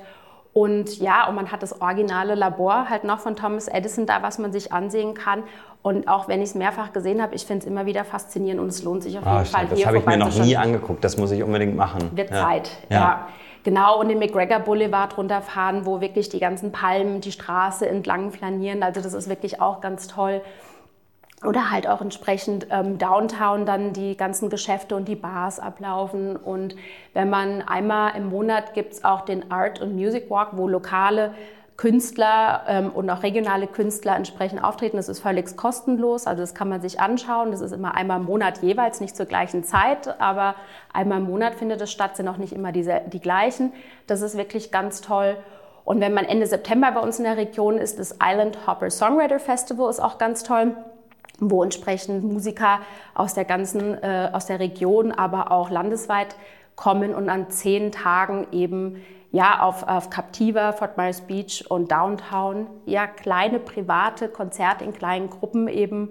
Und 0.56 1.00
ja, 1.00 1.28
und 1.28 1.34
man 1.34 1.52
hat 1.52 1.62
das 1.62 1.82
originale 1.82 2.34
Labor 2.34 2.88
halt 2.88 3.04
noch 3.04 3.18
von 3.18 3.36
Thomas 3.36 3.68
Edison 3.68 4.06
da, 4.06 4.22
was 4.22 4.38
man 4.38 4.54
sich 4.54 4.72
ansehen 4.72 5.12
kann. 5.12 5.42
Und 5.82 6.08
auch 6.08 6.28
wenn 6.28 6.40
ich 6.40 6.48
es 6.48 6.54
mehrfach 6.54 6.94
gesehen 6.94 7.20
habe, 7.20 7.34
ich 7.34 7.44
finde 7.44 7.66
es 7.66 7.70
immer 7.70 7.84
wieder 7.84 8.06
faszinierend 8.06 8.62
und 8.62 8.68
es 8.68 8.82
lohnt 8.82 9.02
sich 9.02 9.18
auf 9.18 9.26
ah, 9.26 9.42
jeden 9.42 9.48
oh, 9.48 9.52
Fall 9.52 9.66
Das 9.66 9.84
habe 9.84 9.98
ich 9.98 10.06
mir 10.06 10.16
noch 10.16 10.34
nie 10.34 10.56
angeguckt, 10.56 11.04
das 11.04 11.18
muss 11.18 11.30
ich 11.30 11.42
unbedingt 11.42 11.76
machen. 11.76 12.10
Wird 12.16 12.30
ja. 12.30 12.42
Zeit, 12.42 12.70
ja. 12.88 12.96
ja. 12.96 13.28
Genau, 13.64 14.00
und 14.00 14.08
den 14.08 14.18
McGregor 14.18 14.60
Boulevard 14.60 15.18
runterfahren, 15.18 15.84
wo 15.84 16.00
wirklich 16.00 16.30
die 16.30 16.40
ganzen 16.40 16.72
Palmen 16.72 17.20
die 17.20 17.32
Straße 17.32 17.86
entlang 17.86 18.30
flanieren. 18.30 18.82
Also 18.82 19.02
das 19.02 19.12
ist 19.12 19.28
wirklich 19.28 19.60
auch 19.60 19.82
ganz 19.82 20.08
toll. 20.08 20.40
Oder 21.44 21.70
halt 21.70 21.86
auch 21.86 22.00
entsprechend 22.00 22.66
ähm, 22.70 22.96
Downtown 22.96 23.66
dann 23.66 23.92
die 23.92 24.16
ganzen 24.16 24.48
Geschäfte 24.48 24.96
und 24.96 25.06
die 25.06 25.16
Bars 25.16 25.60
ablaufen. 25.60 26.34
Und 26.34 26.76
wenn 27.12 27.28
man 27.28 27.62
einmal 27.62 28.16
im 28.16 28.30
Monat 28.30 28.72
gibt 28.72 28.94
es 28.94 29.04
auch 29.04 29.20
den 29.20 29.50
Art 29.50 29.80
und 29.80 29.94
Music 29.94 30.30
Walk, 30.30 30.50
wo 30.52 30.66
lokale 30.66 31.34
Künstler 31.76 32.62
ähm, 32.68 32.90
und 32.90 33.10
auch 33.10 33.22
regionale 33.22 33.66
Künstler 33.66 34.16
entsprechend 34.16 34.64
auftreten. 34.64 34.96
Das 34.96 35.08
ist 35.08 35.20
völlig 35.20 35.56
kostenlos, 35.56 36.26
also 36.26 36.42
das 36.42 36.54
kann 36.54 36.68
man 36.68 36.80
sich 36.80 37.00
anschauen. 37.00 37.50
Das 37.50 37.60
ist 37.60 37.72
immer 37.72 37.94
einmal 37.94 38.20
im 38.20 38.26
Monat 38.26 38.62
jeweils, 38.62 39.00
nicht 39.00 39.16
zur 39.16 39.26
gleichen 39.26 39.62
Zeit, 39.62 40.18
aber 40.20 40.54
einmal 40.92 41.18
im 41.18 41.26
Monat 41.26 41.54
findet 41.54 41.80
es 41.82 41.92
statt, 41.92 42.16
sind 42.16 42.28
auch 42.28 42.38
nicht 42.38 42.54
immer 42.54 42.72
diese, 42.72 43.02
die 43.06 43.20
gleichen. 43.20 43.72
Das 44.06 44.22
ist 44.22 44.38
wirklich 44.38 44.72
ganz 44.72 45.02
toll. 45.02 45.36
Und 45.84 46.00
wenn 46.00 46.14
man 46.14 46.24
Ende 46.24 46.46
September 46.46 46.90
bei 46.92 47.00
uns 47.00 47.18
in 47.18 47.24
der 47.24 47.36
Region 47.36 47.76
ist, 47.78 47.98
das 47.98 48.16
Island 48.22 48.66
Hopper 48.66 48.90
Songwriter 48.90 49.38
Festival 49.38 49.90
ist 49.90 50.00
auch 50.00 50.18
ganz 50.18 50.42
toll 50.42 50.74
wo 51.38 51.62
entsprechend 51.62 52.24
Musiker 52.24 52.80
aus 53.14 53.34
der 53.34 53.44
ganzen, 53.44 54.02
äh, 54.02 54.30
aus 54.32 54.46
der 54.46 54.60
Region, 54.60 55.12
aber 55.12 55.52
auch 55.52 55.70
landesweit 55.70 56.36
kommen 56.76 57.14
und 57.14 57.28
an 57.28 57.50
zehn 57.50 57.92
Tagen 57.92 58.46
eben 58.52 59.02
ja 59.32 59.62
auf, 59.62 59.86
auf 59.86 60.10
Captiva, 60.10 60.72
Fort 60.72 60.96
Myers 60.96 61.22
Beach 61.22 61.64
und 61.68 61.90
Downtown 61.90 62.66
ja 62.84 63.06
kleine 63.06 63.58
private 63.58 64.28
Konzerte 64.28 64.84
in 64.84 64.92
kleinen 64.92 65.30
Gruppen 65.30 65.68
eben 65.68 66.10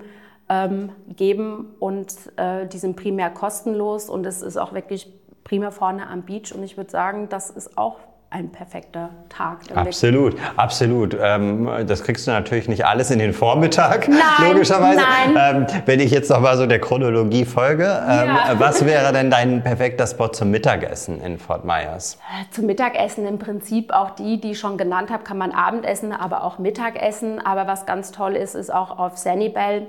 ähm, 0.50 0.92
geben 1.16 1.76
und 1.80 2.14
äh, 2.38 2.68
die 2.68 2.78
sind 2.78 2.96
primär 2.96 3.30
kostenlos 3.30 4.10
und 4.10 4.26
es 4.26 4.42
ist 4.42 4.58
auch 4.58 4.74
wirklich 4.74 5.12
prima 5.44 5.72
vorne 5.72 6.08
am 6.08 6.24
Beach 6.24 6.54
und 6.54 6.64
ich 6.64 6.78
würde 6.78 6.92
sagen, 6.92 7.30
das 7.30 7.50
ist 7.50 7.78
auch 7.78 7.98
ein 8.36 8.50
perfekter 8.50 9.12
Tag. 9.30 9.60
Absolut, 9.74 10.34
Weg. 10.34 10.42
absolut. 10.58 11.18
Ähm, 11.20 11.70
das 11.88 12.04
kriegst 12.04 12.28
du 12.28 12.32
natürlich 12.32 12.68
nicht 12.68 12.86
alles 12.86 13.10
in 13.10 13.20
den 13.20 13.32
Vormittag, 13.32 14.10
nein, 14.10 14.20
logischerweise. 14.52 15.00
Nein. 15.00 15.68
Ähm, 15.70 15.82
wenn 15.86 16.02
ich 16.02 16.12
jetzt 16.12 16.30
noch 16.30 16.42
mal 16.42 16.58
so 16.58 16.66
der 16.66 16.80
Chronologie 16.80 17.46
folge, 17.46 17.86
ähm, 17.86 18.28
ja. 18.28 18.56
was 18.60 18.86
wäre 18.86 19.14
denn 19.14 19.32
dein 19.32 19.64
perfekter 19.64 20.06
Spot 20.06 20.28
zum 20.28 20.52
Mittagessen 20.52 21.22
in 21.22 21.40
Fort 21.40 21.64
Myers? 21.64 22.18
Äh, 22.30 22.52
zum 22.52 22.66
Mittagessen 22.66 23.26
im 23.26 23.40
Prinzip 23.40 23.94
auch 23.94 24.12
die, 24.12 24.42
die 24.42 24.52
ich 24.52 24.60
schon 24.60 24.78
genannt 24.78 25.12
habe, 25.12 25.24
kann 25.24 25.38
man 25.38 25.52
Abendessen, 25.52 26.12
aber 26.12 26.44
auch 26.44 26.60
Mittagessen. 26.60 27.40
Aber 27.40 27.68
was 27.68 27.86
ganz 27.86 28.12
toll 28.12 28.36
ist, 28.36 28.54
ist 28.54 28.74
auch 28.74 29.00
auf 29.00 29.18
Sanibel 29.18 29.88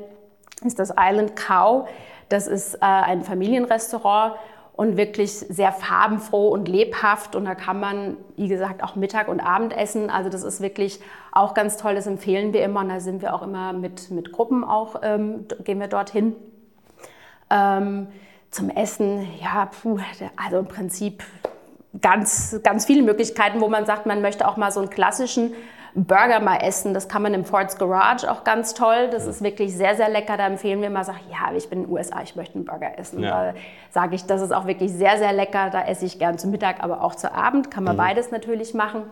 ist 0.65 0.79
das 0.79 0.95
Island 0.97 1.35
Cow. 1.35 1.89
Das 2.29 2.47
ist 2.47 2.77
äh, 2.77 2.79
ein 2.81 3.23
Familienrestaurant 3.23 4.35
und 4.77 4.97
wirklich 4.99 5.33
sehr 5.33 5.73
farbenfroh 5.73 6.49
und 6.49 6.69
lebhaft. 6.69 7.35
Und 7.35 7.47
da 7.47 7.55
kann 7.55 7.81
man, 7.81 8.17
wie 8.37 8.49
gesagt, 8.49 8.83
auch 8.83 8.95
Mittag 8.95 9.29
und 9.29 9.41
Abend 9.41 9.77
essen. 9.77 10.11
Also 10.11 10.29
das 10.29 10.43
ist 10.43 10.61
wirklich 10.61 11.01
auch 11.33 11.55
ganz 11.55 11.79
toll. 11.79 11.95
Das 11.95 12.07
empfehlen 12.07 12.53
wir 12.53 12.63
immer. 12.63 12.81
Und 12.81 12.91
da 12.91 13.01
sind 13.01 13.23
wir 13.23 13.35
auch 13.35 13.43
immer 13.43 13.73
mit, 13.73 14.11
mit 14.11 14.33
Gruppen 14.33 14.65
auch, 14.65 14.97
ähm, 15.03 15.47
gehen 15.65 15.81
wir 15.81 15.89
dorthin. 15.89 16.37
Ähm, 17.49 18.09
zum 18.51 18.71
Essen, 18.71 19.27
ja, 19.41 19.67
puh, 19.67 19.99
also 20.37 20.59
im 20.59 20.69
Prinzip 20.69 21.23
ganz, 22.01 22.61
ganz 22.63 22.87
viele 22.87 23.03
Möglichkeiten, 23.03 23.61
wo 23.61 23.69
man 23.69 23.87
sagt, 23.87 24.07
man 24.07 24.21
möchte 24.21 24.47
auch 24.47 24.57
mal 24.57 24.71
so 24.71 24.81
einen 24.81 24.91
klassischen 24.91 25.55
Burger 25.97 26.41
mal 26.41 26.59
essen. 26.59 26.93
Das 26.93 27.09
kann 27.09 27.23
man 27.23 27.33
im 27.33 27.47
Ford's 27.47 27.79
Garage 27.79 28.31
auch 28.31 28.45
ganz 28.45 28.75
toll. 28.75 29.09
Das 29.11 29.27
ist 29.27 29.43
wirklich 29.43 29.75
sehr, 29.75 29.97
sehr 29.97 30.11
lecker. 30.11 30.37
Da 30.37 30.47
empfehlen 30.47 30.83
wir 30.83 30.91
mal, 30.91 31.05
sag, 31.05 31.17
ja, 31.31 31.57
ich 31.57 31.71
bin 31.71 31.81
in 31.81 31.85
den 31.87 31.93
USA, 31.93 32.21
ich 32.23 32.37
möchte 32.37 32.57
einen 32.57 32.67
Burger 32.67 32.99
essen. 32.99 33.23
Ja. 33.23 33.53
Da 33.53 33.59
sage 33.91 34.15
ich, 34.15 34.27
das 34.27 34.43
ist 34.43 34.53
auch 34.53 34.67
wirklich 34.67 34.93
sehr, 34.93 35.17
sehr 35.17 35.33
lecker. 35.33 35.71
Da 35.71 35.85
esse 35.85 36.05
ich 36.05 36.19
gern 36.19 36.37
zu 36.37 36.49
Mittag, 36.49 36.85
aber 36.85 37.03
auch 37.03 37.15
zu 37.15 37.33
Abend. 37.33 37.71
Kann 37.71 37.83
man 37.83 37.97
mhm. 37.97 38.01
beides 38.01 38.31
natürlich 38.31 38.75
machen. 38.75 39.05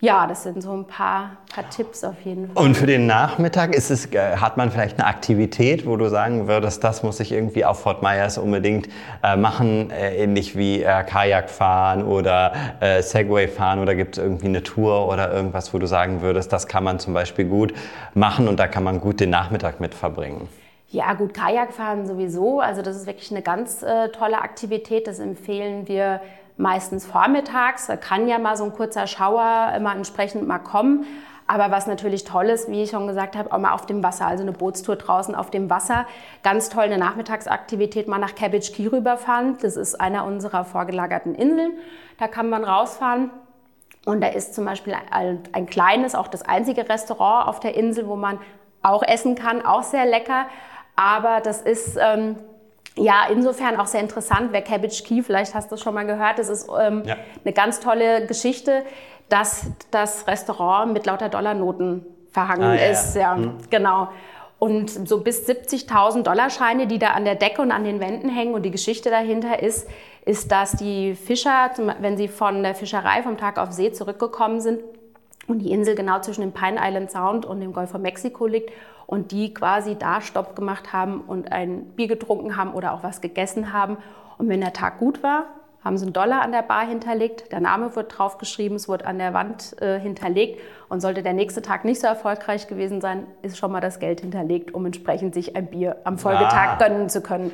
Ja, 0.00 0.26
das 0.26 0.42
sind 0.42 0.62
so 0.62 0.72
ein 0.72 0.86
paar, 0.86 1.38
paar, 1.54 1.70
Tipps 1.70 2.04
auf 2.04 2.20
jeden 2.22 2.50
Fall. 2.50 2.62
Und 2.62 2.76
für 2.76 2.84
den 2.84 3.06
Nachmittag 3.06 3.74
ist 3.74 3.90
es, 3.90 4.12
äh, 4.12 4.36
hat 4.36 4.58
man 4.58 4.70
vielleicht 4.70 4.98
eine 4.98 5.08
Aktivität, 5.08 5.86
wo 5.86 5.96
du 5.96 6.10
sagen 6.10 6.48
würdest, 6.48 6.84
das 6.84 7.02
muss 7.02 7.18
ich 7.18 7.32
irgendwie 7.32 7.64
auf 7.64 7.80
Fort 7.80 8.02
Myers 8.02 8.36
unbedingt 8.36 8.88
äh, 9.22 9.36
machen, 9.36 9.90
äh, 9.90 10.22
ähnlich 10.22 10.54
wie 10.54 10.82
äh, 10.82 11.02
Kajak 11.02 11.48
fahren 11.48 12.04
oder 12.04 12.52
äh, 12.80 13.00
Segway 13.00 13.48
fahren 13.48 13.78
oder 13.78 13.94
gibt 13.94 14.18
es 14.18 14.22
irgendwie 14.22 14.48
eine 14.48 14.62
Tour 14.62 15.08
oder 15.08 15.32
irgendwas, 15.32 15.72
wo 15.72 15.78
du 15.78 15.86
sagen 15.86 16.20
würdest, 16.20 16.52
das 16.52 16.68
kann 16.68 16.84
man 16.84 16.98
zum 16.98 17.14
Beispiel 17.14 17.46
gut 17.46 17.72
machen 18.12 18.48
und 18.48 18.60
da 18.60 18.68
kann 18.68 18.84
man 18.84 19.00
gut 19.00 19.20
den 19.20 19.30
Nachmittag 19.30 19.80
mit 19.80 19.94
verbringen? 19.94 20.46
Ja, 20.88 21.14
gut, 21.14 21.32
Kajak 21.32 21.72
fahren 21.72 22.06
sowieso. 22.06 22.60
Also 22.60 22.82
das 22.82 22.96
ist 22.96 23.06
wirklich 23.06 23.30
eine 23.30 23.42
ganz 23.42 23.82
äh, 23.82 24.10
tolle 24.10 24.38
Aktivität. 24.38 25.06
Das 25.06 25.18
empfehlen 25.18 25.88
wir 25.88 26.20
meistens 26.56 27.06
vormittags. 27.06 27.86
Da 27.86 27.96
kann 27.96 28.28
ja 28.28 28.38
mal 28.38 28.56
so 28.56 28.64
ein 28.64 28.72
kurzer 28.72 29.06
Schauer 29.06 29.72
immer 29.76 29.94
entsprechend 29.94 30.46
mal 30.46 30.58
kommen. 30.58 31.06
Aber 31.48 31.70
was 31.70 31.86
natürlich 31.86 32.24
toll 32.24 32.46
ist, 32.46 32.68
wie 32.68 32.82
ich 32.82 32.90
schon 32.90 33.06
gesagt 33.06 33.36
habe, 33.36 33.52
auch 33.52 33.58
mal 33.58 33.72
auf 33.72 33.86
dem 33.86 34.02
Wasser, 34.02 34.26
also 34.26 34.42
eine 34.42 34.52
Bootstour 34.52 34.96
draußen 34.96 35.34
auf 35.34 35.50
dem 35.50 35.70
Wasser. 35.70 36.06
Ganz 36.42 36.70
toll 36.70 36.84
eine 36.84 36.98
Nachmittagsaktivität, 36.98 38.08
mal 38.08 38.18
nach 38.18 38.34
Cabbage 38.34 38.72
Key 38.72 38.88
rüberfahren. 38.88 39.56
Das 39.62 39.76
ist 39.76 39.94
einer 39.94 40.24
unserer 40.24 40.64
vorgelagerten 40.64 41.36
Inseln. 41.36 41.74
Da 42.18 42.26
kann 42.26 42.48
man 42.48 42.64
rausfahren. 42.64 43.30
Und 44.06 44.20
da 44.20 44.28
ist 44.28 44.54
zum 44.54 44.64
Beispiel 44.64 44.96
ein, 45.10 45.40
ein 45.52 45.66
kleines, 45.66 46.14
auch 46.14 46.28
das 46.28 46.42
einzige 46.42 46.88
Restaurant 46.88 47.48
auf 47.48 47.60
der 47.60 47.74
Insel, 47.76 48.08
wo 48.08 48.16
man 48.16 48.38
auch 48.82 49.02
essen 49.02 49.34
kann, 49.34 49.64
auch 49.64 49.82
sehr 49.82 50.06
lecker. 50.06 50.46
Aber 50.96 51.40
das 51.40 51.60
ist 51.60 51.96
ähm, 52.00 52.36
ja, 52.98 53.26
insofern 53.30 53.76
auch 53.76 53.86
sehr 53.86 54.00
interessant, 54.00 54.48
wer 54.52 54.62
Cabbage 54.62 55.02
Key, 55.04 55.22
vielleicht 55.22 55.54
hast 55.54 55.70
du 55.70 55.74
es 55.74 55.82
schon 55.82 55.94
mal 55.94 56.06
gehört, 56.06 56.38
das 56.38 56.48
ist 56.48 56.68
ähm, 56.80 57.02
ja. 57.04 57.16
eine 57.44 57.52
ganz 57.52 57.80
tolle 57.80 58.26
Geschichte, 58.26 58.84
dass 59.28 59.66
das 59.90 60.26
Restaurant 60.26 60.92
mit 60.92 61.06
lauter 61.06 61.28
Dollarnoten 61.28 62.06
verhangen 62.30 62.62
ah, 62.62 62.74
ja, 62.74 62.90
ist. 62.90 63.16
Ja. 63.16 63.36
Mhm. 63.36 63.58
genau. 63.70 64.08
Und 64.58 64.88
so 64.88 65.20
bis 65.20 65.46
70.000 65.46 66.22
Dollarscheine, 66.22 66.86
die 66.86 66.98
da 66.98 67.08
an 67.08 67.26
der 67.26 67.34
Decke 67.34 67.60
und 67.60 67.70
an 67.70 67.84
den 67.84 68.00
Wänden 68.00 68.30
hängen. 68.30 68.54
Und 68.54 68.62
die 68.62 68.70
Geschichte 68.70 69.10
dahinter 69.10 69.62
ist, 69.62 69.86
ist, 70.24 70.50
dass 70.50 70.72
die 70.72 71.14
Fischer, 71.14 71.70
wenn 72.00 72.16
sie 72.16 72.28
von 72.28 72.62
der 72.62 72.74
Fischerei 72.74 73.22
vom 73.22 73.36
Tag 73.36 73.58
auf 73.58 73.72
See 73.72 73.92
zurückgekommen 73.92 74.60
sind 74.60 74.80
und 75.46 75.60
die 75.60 75.70
Insel 75.70 75.94
genau 75.94 76.20
zwischen 76.20 76.40
dem 76.40 76.52
Pine 76.52 76.78
Island 76.80 77.10
Sound 77.10 77.46
und 77.46 77.60
dem 77.60 77.72
Golf 77.72 77.90
von 77.90 78.02
Mexiko 78.02 78.46
liegt 78.46 78.70
und 79.06 79.30
die 79.30 79.54
quasi 79.54 79.96
da 79.96 80.20
Stopp 80.20 80.56
gemacht 80.56 80.92
haben 80.92 81.20
und 81.20 81.52
ein 81.52 81.84
Bier 81.96 82.08
getrunken 82.08 82.56
haben 82.56 82.74
oder 82.74 82.92
auch 82.92 83.02
was 83.02 83.20
gegessen 83.20 83.72
haben. 83.72 83.96
Und 84.38 84.48
wenn 84.48 84.60
der 84.60 84.72
Tag 84.72 84.98
gut 84.98 85.22
war, 85.22 85.44
haben 85.86 85.96
sie 85.98 86.04
einen 86.04 86.12
Dollar 86.12 86.42
an 86.42 86.50
der 86.50 86.62
Bar 86.62 86.84
hinterlegt, 86.84 87.52
der 87.52 87.60
Name 87.60 87.94
wird 87.94 88.18
draufgeschrieben, 88.18 88.76
es 88.76 88.88
wird 88.88 89.06
an 89.06 89.18
der 89.18 89.32
Wand 89.34 89.80
äh, 89.80 90.00
hinterlegt 90.00 90.60
und 90.88 91.00
sollte 91.00 91.22
der 91.22 91.32
nächste 91.32 91.62
Tag 91.62 91.84
nicht 91.84 92.00
so 92.00 92.08
erfolgreich 92.08 92.66
gewesen 92.66 93.00
sein, 93.00 93.28
ist 93.42 93.56
schon 93.56 93.70
mal 93.70 93.80
das 93.80 94.00
Geld 94.00 94.20
hinterlegt, 94.20 94.74
um 94.74 94.84
entsprechend 94.84 95.32
sich 95.32 95.54
ein 95.54 95.68
Bier 95.68 95.98
am 96.02 96.18
Folgetag 96.18 96.70
ah. 96.74 96.76
gönnen 96.78 97.08
zu 97.08 97.20
können. 97.20 97.52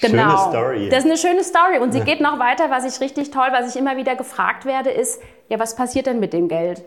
Genau. 0.00 0.22
Schöne 0.22 0.38
Story. 0.38 0.88
Das 0.88 0.98
ist 1.00 1.04
eine 1.04 1.16
schöne 1.16 1.44
Story 1.44 1.78
und 1.78 1.92
sie 1.92 2.00
geht 2.00 2.20
noch 2.20 2.40
weiter, 2.40 2.70
was 2.70 2.92
ich 2.92 3.00
richtig 3.00 3.30
toll, 3.30 3.48
was 3.52 3.72
ich 3.72 3.80
immer 3.80 3.96
wieder 3.96 4.16
gefragt 4.16 4.64
werde, 4.64 4.90
ist, 4.90 5.22
ja, 5.48 5.60
was 5.60 5.76
passiert 5.76 6.06
denn 6.06 6.18
mit 6.18 6.32
dem 6.32 6.48
Geld? 6.48 6.82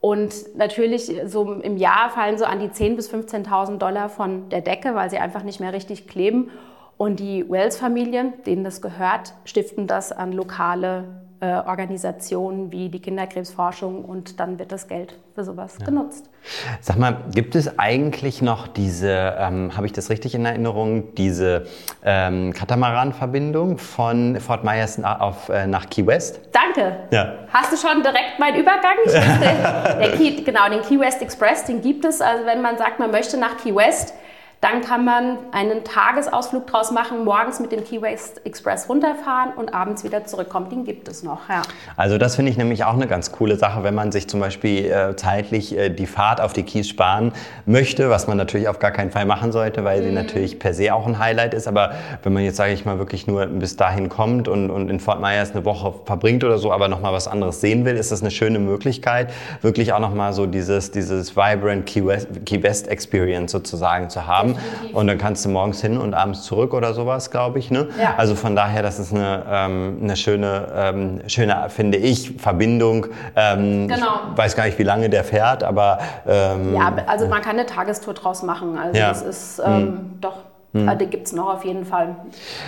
Und 0.00 0.56
natürlich 0.56 1.12
so 1.26 1.52
im 1.54 1.76
Jahr 1.76 2.10
fallen 2.10 2.38
so 2.38 2.44
an 2.44 2.60
die 2.60 2.68
10.000 2.68 2.96
bis 2.96 3.12
15.000 3.12 3.78
Dollar 3.78 4.08
von 4.08 4.48
der 4.48 4.60
Decke, 4.60 4.94
weil 4.94 5.10
sie 5.10 5.18
einfach 5.18 5.42
nicht 5.42 5.60
mehr 5.60 5.72
richtig 5.72 6.06
kleben. 6.06 6.50
Und 6.96 7.20
die 7.20 7.48
Wells-Familien, 7.48 8.42
denen 8.44 8.64
das 8.64 8.80
gehört, 8.80 9.34
stiften 9.44 9.86
das 9.86 10.12
an 10.12 10.32
lokale 10.32 11.27
äh, 11.40 11.46
Organisationen 11.46 12.72
wie 12.72 12.88
die 12.88 13.00
Kinderkrebsforschung 13.00 14.04
und 14.04 14.40
dann 14.40 14.58
wird 14.58 14.72
das 14.72 14.88
Geld 14.88 15.14
für 15.34 15.44
sowas 15.44 15.76
ja. 15.78 15.86
genutzt. 15.86 16.28
Sag 16.80 16.98
mal, 16.98 17.16
gibt 17.32 17.54
es 17.54 17.78
eigentlich 17.78 18.42
noch 18.42 18.66
diese, 18.66 19.36
ähm, 19.38 19.76
habe 19.76 19.86
ich 19.86 19.92
das 19.92 20.10
richtig 20.10 20.34
in 20.34 20.44
Erinnerung, 20.44 21.14
diese 21.14 21.66
ähm, 22.04 22.52
Katamaran-Verbindung 22.52 23.78
von 23.78 24.40
Fort 24.40 24.64
Myers 24.64 25.02
auf, 25.04 25.48
äh, 25.48 25.66
nach 25.66 25.88
Key 25.88 26.06
West? 26.06 26.40
Danke. 26.52 26.96
Ja. 27.12 27.34
Hast 27.52 27.72
du 27.72 27.76
schon 27.76 28.02
direkt 28.02 28.38
meinen 28.40 28.60
Übergang? 28.60 28.96
der 30.00 30.16
Key, 30.16 30.42
genau, 30.42 30.68
den 30.68 30.82
Key 30.82 30.98
West 30.98 31.22
Express, 31.22 31.64
den 31.64 31.80
gibt 31.82 32.04
es. 32.04 32.20
Also 32.20 32.46
wenn 32.46 32.62
man 32.62 32.78
sagt, 32.78 32.98
man 32.98 33.10
möchte 33.10 33.38
nach 33.38 33.56
Key 33.58 33.74
West, 33.74 34.12
dann 34.60 34.80
kann 34.80 35.04
man 35.04 35.38
einen 35.52 35.84
Tagesausflug 35.84 36.66
draus 36.66 36.90
machen, 36.90 37.24
morgens 37.24 37.60
mit 37.60 37.70
dem 37.70 37.84
Key 37.84 38.02
West 38.02 38.44
Express 38.44 38.88
runterfahren 38.88 39.52
und 39.54 39.72
abends 39.72 40.02
wieder 40.02 40.24
zurückkommen. 40.24 40.68
Den 40.68 40.84
gibt 40.84 41.06
es 41.06 41.22
noch, 41.22 41.48
ja. 41.48 41.62
Also 41.96 42.18
das 42.18 42.34
finde 42.34 42.50
ich 42.50 42.58
nämlich 42.58 42.82
auch 42.82 42.94
eine 42.94 43.06
ganz 43.06 43.30
coole 43.30 43.56
Sache, 43.56 43.84
wenn 43.84 43.94
man 43.94 44.10
sich 44.10 44.28
zum 44.28 44.40
Beispiel 44.40 44.86
äh, 44.86 45.14
zeitlich 45.14 45.78
äh, 45.78 45.90
die 45.90 46.06
Fahrt 46.06 46.40
auf 46.40 46.54
die 46.54 46.64
Keys 46.64 46.88
sparen 46.88 47.32
möchte, 47.66 48.10
was 48.10 48.26
man 48.26 48.36
natürlich 48.36 48.66
auf 48.66 48.80
gar 48.80 48.90
keinen 48.90 49.12
Fall 49.12 49.26
machen 49.26 49.52
sollte, 49.52 49.84
weil 49.84 50.00
mhm. 50.00 50.06
sie 50.06 50.12
natürlich 50.12 50.58
per 50.58 50.74
se 50.74 50.92
auch 50.92 51.06
ein 51.06 51.20
Highlight 51.20 51.54
ist. 51.54 51.68
Aber 51.68 51.92
wenn 52.24 52.32
man 52.32 52.42
jetzt, 52.42 52.56
sage 52.56 52.72
ich 52.72 52.84
mal, 52.84 52.98
wirklich 52.98 53.28
nur 53.28 53.46
bis 53.46 53.76
dahin 53.76 54.08
kommt 54.08 54.48
und, 54.48 54.70
und 54.70 54.90
in 54.90 54.98
Fort 54.98 55.20
Myers 55.20 55.52
eine 55.52 55.64
Woche 55.64 55.94
verbringt 56.04 56.42
oder 56.42 56.58
so, 56.58 56.72
aber 56.72 56.88
nochmal 56.88 57.12
was 57.12 57.28
anderes 57.28 57.60
sehen 57.60 57.84
will, 57.84 57.96
ist 57.96 58.10
das 58.10 58.22
eine 58.22 58.32
schöne 58.32 58.58
Möglichkeit, 58.58 59.32
wirklich 59.62 59.92
auch 59.92 60.00
nochmal 60.00 60.32
so 60.32 60.46
dieses, 60.46 60.90
dieses 60.90 61.36
Vibrant 61.36 61.86
Key 61.86 62.04
West, 62.04 62.26
Key 62.44 62.60
West 62.60 62.88
Experience 62.88 63.52
sozusagen 63.52 64.10
zu 64.10 64.26
haben 64.26 64.47
haben. 64.56 64.94
Und 64.94 65.06
dann 65.06 65.18
kannst 65.18 65.44
du 65.44 65.48
morgens 65.48 65.80
hin 65.80 65.98
und 65.98 66.14
abends 66.14 66.42
zurück 66.42 66.74
oder 66.74 66.94
sowas, 66.94 67.30
glaube 67.30 67.58
ich. 67.58 67.70
Ne? 67.70 67.88
Ja. 68.00 68.14
Also 68.16 68.34
von 68.34 68.56
daher, 68.56 68.82
das 68.82 68.98
ist 68.98 69.14
eine, 69.14 69.44
ähm, 69.50 69.98
eine 70.02 70.16
schöne, 70.16 70.66
ähm, 70.74 71.20
schöne, 71.26 71.66
finde 71.68 71.98
ich, 71.98 72.34
Verbindung. 72.38 73.06
Ähm, 73.36 73.88
genau. 73.88 74.06
Ich 74.32 74.38
weiß 74.38 74.56
gar 74.56 74.64
nicht, 74.64 74.78
wie 74.78 74.84
lange 74.84 75.10
der 75.10 75.24
fährt, 75.24 75.62
aber... 75.62 75.98
Ähm, 76.26 76.74
ja, 76.74 76.92
also 77.06 77.26
man 77.26 77.42
kann 77.42 77.58
eine 77.58 77.66
Tagestour 77.66 78.14
draus 78.14 78.42
machen. 78.42 78.78
Also 78.78 78.98
ja. 78.98 79.10
es 79.10 79.22
ist 79.22 79.62
ähm, 79.64 79.80
mhm. 79.80 80.20
doch 80.20 80.47
hm. 80.74 80.86
Also, 80.86 81.04
die 81.04 81.10
gibt 81.10 81.26
es 81.26 81.32
noch 81.32 81.54
auf 81.54 81.64
jeden 81.64 81.86
Fall. 81.86 82.16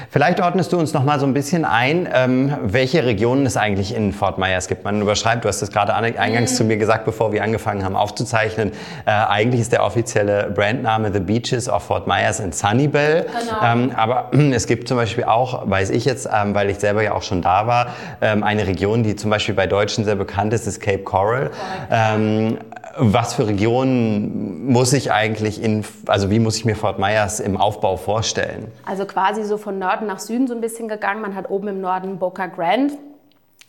Vielleicht 0.09 0.41
ordnest 0.41 0.73
du 0.73 0.79
uns 0.79 0.95
noch 0.95 1.05
mal 1.05 1.21
so 1.21 1.27
ein 1.27 1.35
bisschen 1.35 1.67
ein, 1.67 2.09
ähm, 2.11 2.57
welche 2.63 3.05
Regionen 3.05 3.45
es 3.45 3.59
eigentlich 3.59 3.95
in 3.95 4.15
Fort 4.15 4.39
Myers 4.39 4.69
gibt. 4.69 4.85
Man 4.85 5.03
überschreibt, 5.03 5.45
du 5.45 5.49
hast 5.49 5.61
es 5.61 5.71
gerade 5.71 5.95
eingangs 5.95 6.51
hm. 6.51 6.57
zu 6.57 6.65
mir 6.65 6.79
gesagt, 6.79 7.05
bevor 7.05 7.33
wir 7.33 7.45
angefangen 7.45 7.85
haben 7.85 7.97
aufzuzeichnen. 7.97 8.73
Äh, 9.05 9.11
eigentlich 9.11 9.61
ist 9.61 9.73
der 9.73 9.85
offizielle 9.85 10.51
Brandname 10.55 11.13
The 11.13 11.21
Beaches 11.21 11.69
of 11.69 11.83
Fort 11.83 12.07
Myers 12.07 12.41
in 12.41 12.53
Sunnyvale. 12.53 13.27
Genau. 13.27 13.63
Ähm, 13.63 13.93
aber 13.95 14.31
äh, 14.33 14.51
es 14.55 14.67
gibt 14.67 14.89
zum 14.89 14.97
Beispiel 14.97 15.25
auch, 15.25 15.69
weiß 15.69 15.91
ich 15.91 16.07
jetzt, 16.07 16.27
ähm, 16.33 16.55
weil 16.55 16.71
ich 16.71 16.79
selber 16.79 17.03
ja 17.03 17.13
auch 17.13 17.23
schon 17.23 17.43
da 17.43 17.67
war, 17.67 17.89
ähm, 18.23 18.43
eine 18.43 18.67
Region, 18.67 19.03
die 19.03 19.15
zum 19.15 19.29
Beispiel 19.29 19.55
bei 19.55 19.67
Deutschen 19.67 20.07
sehr 20.07 20.17
bekannt 20.17 20.55
ist, 20.55 20.67
ist 20.67 20.81
Cape 20.81 21.03
Coral. 21.03 21.51
Ähm, 21.91 22.57
was 22.97 23.35
für 23.35 23.47
Regionen 23.47 24.71
muss 24.71 24.93
ich 24.93 25.13
eigentlich 25.13 25.63
in, 25.63 25.85
also 26.07 26.31
wie 26.31 26.39
muss 26.39 26.57
ich 26.57 26.65
mir 26.65 26.77
Fort 26.77 26.99
Myers 26.99 27.41
im 27.41 27.57
Aufbau 27.57 27.97
vorstellen? 27.97 28.71
Also 28.87 29.05
quasi 29.05 29.45
so 29.45 29.59
von 29.59 29.79
Norden 29.79 30.07
nach 30.07 30.19
Süden 30.19 30.47
so 30.47 30.55
ein 30.55 30.61
bisschen 30.61 30.89
gegangen. 30.89 31.21
Man 31.21 31.35
hat 31.35 31.51
oben 31.51 31.69
im 31.69 31.81
Norden 31.81 32.19
Boca 32.19 32.47
Grande. 32.47 32.95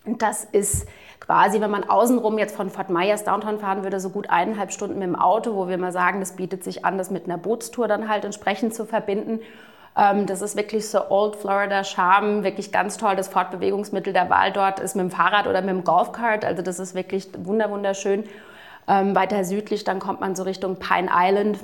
Und 0.05 0.21
das 0.21 0.45
ist 0.51 0.87
quasi, 1.19 1.61
wenn 1.61 1.69
man 1.69 1.83
außenrum 1.83 2.37
jetzt 2.39 2.55
von 2.55 2.69
Fort 2.69 2.89
Myers 2.89 3.23
Downtown 3.23 3.59
fahren 3.59 3.83
würde, 3.83 3.99
so 3.99 4.09
gut 4.09 4.29
eineinhalb 4.29 4.71
Stunden 4.71 4.97
mit 4.97 5.07
dem 5.07 5.15
Auto, 5.15 5.55
wo 5.55 5.67
wir 5.67 5.77
mal 5.77 5.91
sagen, 5.91 6.19
das 6.19 6.35
bietet 6.35 6.63
sich 6.63 6.83
an, 6.83 6.97
das 6.97 7.11
mit 7.11 7.25
einer 7.25 7.37
Bootstour 7.37 7.87
dann 7.87 8.09
halt 8.09 8.25
entsprechend 8.25 8.73
zu 8.73 8.85
verbinden. 8.85 9.39
Ähm, 9.95 10.25
das 10.25 10.41
ist 10.41 10.55
wirklich 10.55 10.89
so 10.89 11.09
Old 11.09 11.35
Florida 11.35 11.83
Charme, 11.83 12.43
wirklich 12.43 12.71
ganz 12.71 12.97
toll. 12.97 13.15
Das 13.15 13.27
Fortbewegungsmittel 13.27 14.13
der 14.13 14.29
Wahl 14.29 14.51
dort 14.51 14.79
ist 14.79 14.95
mit 14.95 15.03
dem 15.03 15.11
Fahrrad 15.11 15.47
oder 15.47 15.61
mit 15.61 15.69
dem 15.69 15.83
Golfkart. 15.83 16.45
Also 16.45 16.63
das 16.63 16.79
ist 16.79 16.95
wirklich 16.95 17.29
wunderschön. 17.37 18.23
Ähm, 18.87 19.15
weiter 19.15 19.43
südlich, 19.43 19.83
dann 19.83 19.99
kommt 19.99 20.21
man 20.21 20.35
so 20.35 20.43
Richtung 20.43 20.77
Pine 20.77 21.09
Island. 21.13 21.59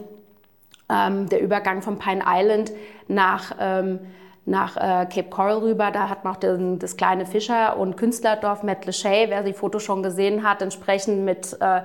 Ähm, 0.90 1.28
der 1.30 1.42
Übergang 1.42 1.82
von 1.82 2.00
Pine 2.00 2.24
Island 2.26 2.72
nach, 3.08 3.56
ähm, 3.60 4.00
nach 4.46 4.78
äh, 4.78 5.06
Cape 5.06 5.30
Coral 5.30 5.58
rüber, 5.58 5.92
da 5.92 6.08
hat 6.08 6.24
man 6.24 6.36
auch 6.36 6.40
den, 6.40 6.80
das 6.80 6.96
kleine 6.96 7.26
Fischer- 7.26 7.78
und 7.78 7.98
Künstlerdorf 7.98 8.64
Metlachey, 8.64 9.26
wer 9.28 9.44
die 9.44 9.54
Fotos 9.54 9.84
schon 9.84 10.02
gesehen 10.02 10.48
hat, 10.48 10.62
entsprechend 10.62 11.26
mit, 11.26 11.58
äh, 11.60 11.82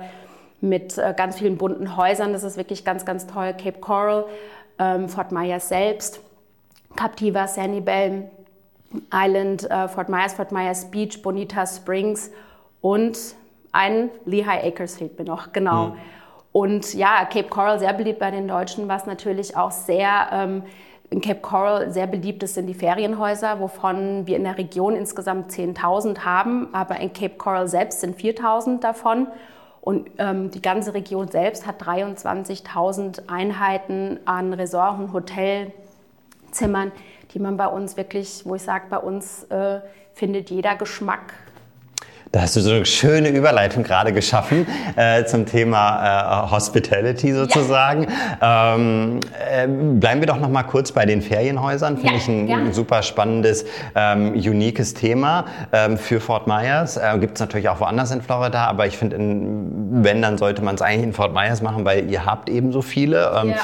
mit 0.61 0.97
äh, 0.97 1.13
ganz 1.17 1.37
vielen 1.37 1.57
bunten 1.57 1.97
Häusern. 1.97 2.31
Das 2.31 2.43
ist 2.43 2.55
wirklich 2.55 2.85
ganz, 2.85 3.05
ganz 3.05 3.27
toll. 3.27 3.53
Cape 3.53 3.79
Coral, 3.79 4.25
ähm, 4.79 5.09
Fort 5.09 5.33
Myers 5.33 5.67
selbst, 5.67 6.21
Captiva, 6.95 7.47
Sanibel 7.47 8.29
Island, 9.13 9.69
äh, 9.69 9.87
Fort 9.87 10.09
Myers, 10.09 10.33
Fort 10.33 10.51
Myers 10.51 10.89
Beach, 10.91 11.21
Bonita 11.21 11.65
Springs 11.65 12.31
und 12.81 13.17
ein 13.73 14.09
Lehigh 14.25 14.63
Acres 14.63 14.97
fehlt 14.97 15.19
mir 15.19 15.25
noch, 15.25 15.51
genau. 15.51 15.87
Mhm. 15.87 15.93
Und 16.53 16.93
ja, 16.93 17.25
Cape 17.25 17.49
Coral 17.49 17.79
sehr 17.79 17.93
beliebt 17.93 18.19
bei 18.19 18.31
den 18.31 18.47
Deutschen, 18.47 18.87
was 18.87 19.05
natürlich 19.05 19.57
auch 19.57 19.71
sehr 19.71 20.27
ähm, 20.31 20.63
in 21.13 21.21
Cape 21.21 21.41
Coral 21.41 21.91
sehr 21.91 22.07
beliebt 22.07 22.41
ist, 22.41 22.55
sind 22.55 22.65
die 22.65 22.73
Ferienhäuser, 22.73 23.59
wovon 23.59 24.25
wir 24.25 24.35
in 24.35 24.43
der 24.43 24.57
Region 24.57 24.95
insgesamt 24.95 25.51
10.000 25.51 26.19
haben, 26.19 26.73
aber 26.73 26.99
in 26.99 27.13
Cape 27.13 27.35
Coral 27.37 27.67
selbst 27.67 28.01
sind 28.01 28.19
4.000 28.19 28.79
davon. 28.79 29.27
Und 29.81 30.09
ähm, 30.17 30.49
die 30.49 30.61
ganze 30.61 30.93
Region 30.93 31.27
selbst 31.27 31.67
hat 31.67 31.83
23.000 31.83 33.29
Einheiten 33.29 34.19
an 34.25 34.53
Resort- 34.53 34.97
und 34.97 35.13
Hotelzimmern, 35.13 36.91
die 37.33 37.39
man 37.39 37.57
bei 37.57 37.67
uns 37.67 37.95
wirklich, 37.95 38.41
wo 38.45 38.55
ich 38.55 38.63
sage, 38.63 38.85
bei 38.89 38.97
uns 38.97 39.43
äh, 39.45 39.81
findet 40.13 40.49
jeder 40.49 40.75
Geschmack 40.75 41.33
da 42.33 42.41
hast 42.41 42.55
du 42.55 42.61
so 42.61 42.71
eine 42.71 42.85
schöne 42.87 43.29
Überleitung 43.29 43.83
gerade 43.83 44.11
geschaffen 44.11 44.65
äh, 44.95 45.23
zum 45.25 45.45
Thema 45.45 46.47
äh, 46.47 46.51
Hospitality 46.51 47.31
sozusagen. 47.31 48.07
Ja. 48.41 48.73
Ähm, 48.73 49.19
äh, 49.39 49.67
bleiben 49.67 50.19
wir 50.19 50.25
doch 50.25 50.39
noch 50.39 50.49
mal 50.49 50.63
kurz 50.63 50.91
bei 50.91 51.05
den 51.05 51.21
Ferienhäusern. 51.21 51.97
Finde 51.97 52.13
ja, 52.13 52.17
ich 52.17 52.27
ein 52.27 52.47
gerne. 52.47 52.73
super 52.73 53.03
spannendes, 53.03 53.65
ähm, 53.93 54.31
uniques 54.33 54.95
Thema 54.95 55.45
ähm, 55.71 55.95
für 55.95 56.19
Fort 56.19 56.47
Myers. 56.47 56.97
Äh, 56.97 57.19
Gibt 57.19 57.35
es 57.35 57.39
natürlich 57.39 57.69
auch 57.69 57.79
woanders 57.79 58.09
in 58.09 58.23
Florida, 58.23 58.65
aber 58.65 58.87
ich 58.87 58.97
finde, 58.97 59.15
wenn, 59.19 60.23
dann 60.23 60.39
sollte 60.39 60.63
man 60.63 60.73
es 60.73 60.81
eigentlich 60.81 61.03
in 61.03 61.13
Fort 61.13 61.35
Myers 61.35 61.61
machen, 61.61 61.85
weil 61.85 62.09
ihr 62.09 62.25
habt 62.25 62.49
eben 62.49 62.71
so 62.71 62.81
viele. 62.81 63.31
Ähm, 63.39 63.49
ja. 63.51 63.57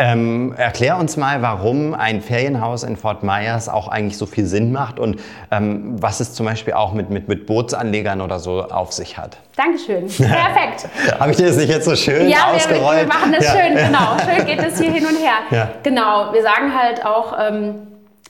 Ähm, 0.00 0.54
erklär 0.56 0.96
uns 0.96 1.18
mal, 1.18 1.42
warum 1.42 1.92
ein 1.92 2.22
Ferienhaus 2.22 2.84
in 2.84 2.96
Fort 2.96 3.22
Myers 3.22 3.68
auch 3.68 3.86
eigentlich 3.86 4.16
so 4.16 4.24
viel 4.24 4.46
Sinn 4.46 4.72
macht 4.72 4.98
und 4.98 5.20
ähm, 5.50 6.00
was 6.00 6.20
es 6.20 6.32
zum 6.32 6.46
Beispiel 6.46 6.72
auch 6.72 6.94
mit, 6.94 7.10
mit, 7.10 7.28
mit 7.28 7.44
Bootsanlegern 7.44 8.22
oder 8.22 8.38
so 8.38 8.62
auf 8.62 8.92
sich 8.92 9.18
hat. 9.18 9.36
Dankeschön. 9.56 10.06
Perfekt. 10.16 10.88
Habe 11.20 11.32
ich 11.32 11.36
dir 11.36 11.48
das 11.48 11.58
nicht 11.58 11.68
jetzt 11.68 11.84
so 11.84 11.94
schön 11.94 12.30
ja, 12.30 12.50
ausgerollt? 12.50 13.00
Ja, 13.00 13.00
wir 13.02 13.08
machen 13.08 13.32
das 13.32 13.44
ja. 13.44 13.52
schön, 13.52 13.76
genau. 13.86 14.16
Schön 14.24 14.46
geht 14.46 14.66
es 14.66 14.80
hier 14.80 14.90
hin 14.90 15.04
und 15.04 15.16
her. 15.16 15.34
Ja. 15.50 15.68
Genau, 15.82 16.32
wir 16.32 16.42
sagen 16.42 16.72
halt 16.74 17.04
auch 17.04 17.36
ähm, 17.38 17.86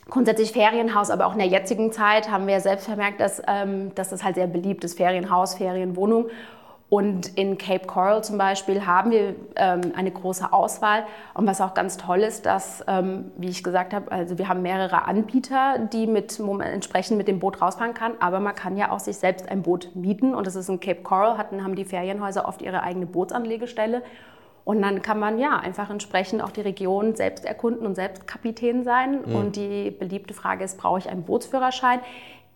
grundsätzlich 0.09 0.51
Ferienhaus, 0.51 1.09
aber 1.09 1.25
auch 1.25 1.33
in 1.33 1.39
der 1.39 1.47
jetzigen 1.47 1.93
Zeit 1.93 2.29
haben 2.29 2.47
wir 2.47 2.59
selbst 2.59 2.85
vermerkt, 2.85 3.21
dass, 3.21 3.41
ähm, 3.47 3.95
dass 3.95 4.09
das 4.09 4.25
halt 4.25 4.35
sehr 4.35 4.47
beliebt 4.47 4.83
ist, 4.83 4.97
Ferienhaus, 4.97 5.55
Ferienwohnung. 5.55 6.25
Und 6.91 7.37
in 7.37 7.57
Cape 7.57 7.87
Coral 7.87 8.21
zum 8.21 8.37
Beispiel 8.37 8.85
haben 8.85 9.11
wir 9.11 9.33
ähm, 9.55 9.93
eine 9.95 10.11
große 10.11 10.51
Auswahl. 10.51 11.05
Und 11.33 11.47
was 11.47 11.61
auch 11.61 11.73
ganz 11.73 11.95
toll 11.95 12.19
ist, 12.19 12.45
dass, 12.45 12.83
ähm, 12.85 13.31
wie 13.37 13.47
ich 13.47 13.63
gesagt 13.63 13.93
habe, 13.93 14.11
also 14.11 14.37
wir 14.37 14.49
haben 14.49 14.61
mehrere 14.61 15.05
Anbieter, 15.05 15.79
die 15.79 16.05
mit, 16.05 16.37
entsprechend 16.37 17.17
mit 17.17 17.29
dem 17.29 17.39
Boot 17.39 17.61
rausfahren 17.61 17.93
kann. 17.93 18.15
Aber 18.19 18.41
man 18.41 18.55
kann 18.55 18.75
ja 18.75 18.91
auch 18.91 18.99
sich 18.99 19.15
selbst 19.15 19.47
ein 19.47 19.61
Boot 19.61 19.95
mieten. 19.95 20.35
Und 20.35 20.47
das 20.47 20.57
ist 20.57 20.67
in 20.67 20.81
Cape 20.81 21.01
Coral, 21.01 21.37
hatten, 21.37 21.63
haben 21.63 21.75
die 21.75 21.85
Ferienhäuser 21.85 22.45
oft 22.45 22.61
ihre 22.61 22.83
eigene 22.83 23.05
Bootsanlegestelle. 23.05 24.03
Und 24.65 24.81
dann 24.81 25.01
kann 25.01 25.17
man 25.17 25.39
ja 25.39 25.57
einfach 25.57 25.89
entsprechend 25.89 26.43
auch 26.43 26.51
die 26.51 26.59
Region 26.59 27.15
selbst 27.15 27.45
erkunden 27.45 27.85
und 27.85 27.95
selbst 27.95 28.27
Kapitän 28.27 28.83
sein. 28.83 29.21
Mhm. 29.25 29.35
Und 29.35 29.55
die 29.55 29.91
beliebte 29.91 30.33
Frage 30.33 30.65
ist, 30.65 30.77
brauche 30.77 30.99
ich 30.99 31.09
einen 31.09 31.23
Bootsführerschein? 31.23 32.01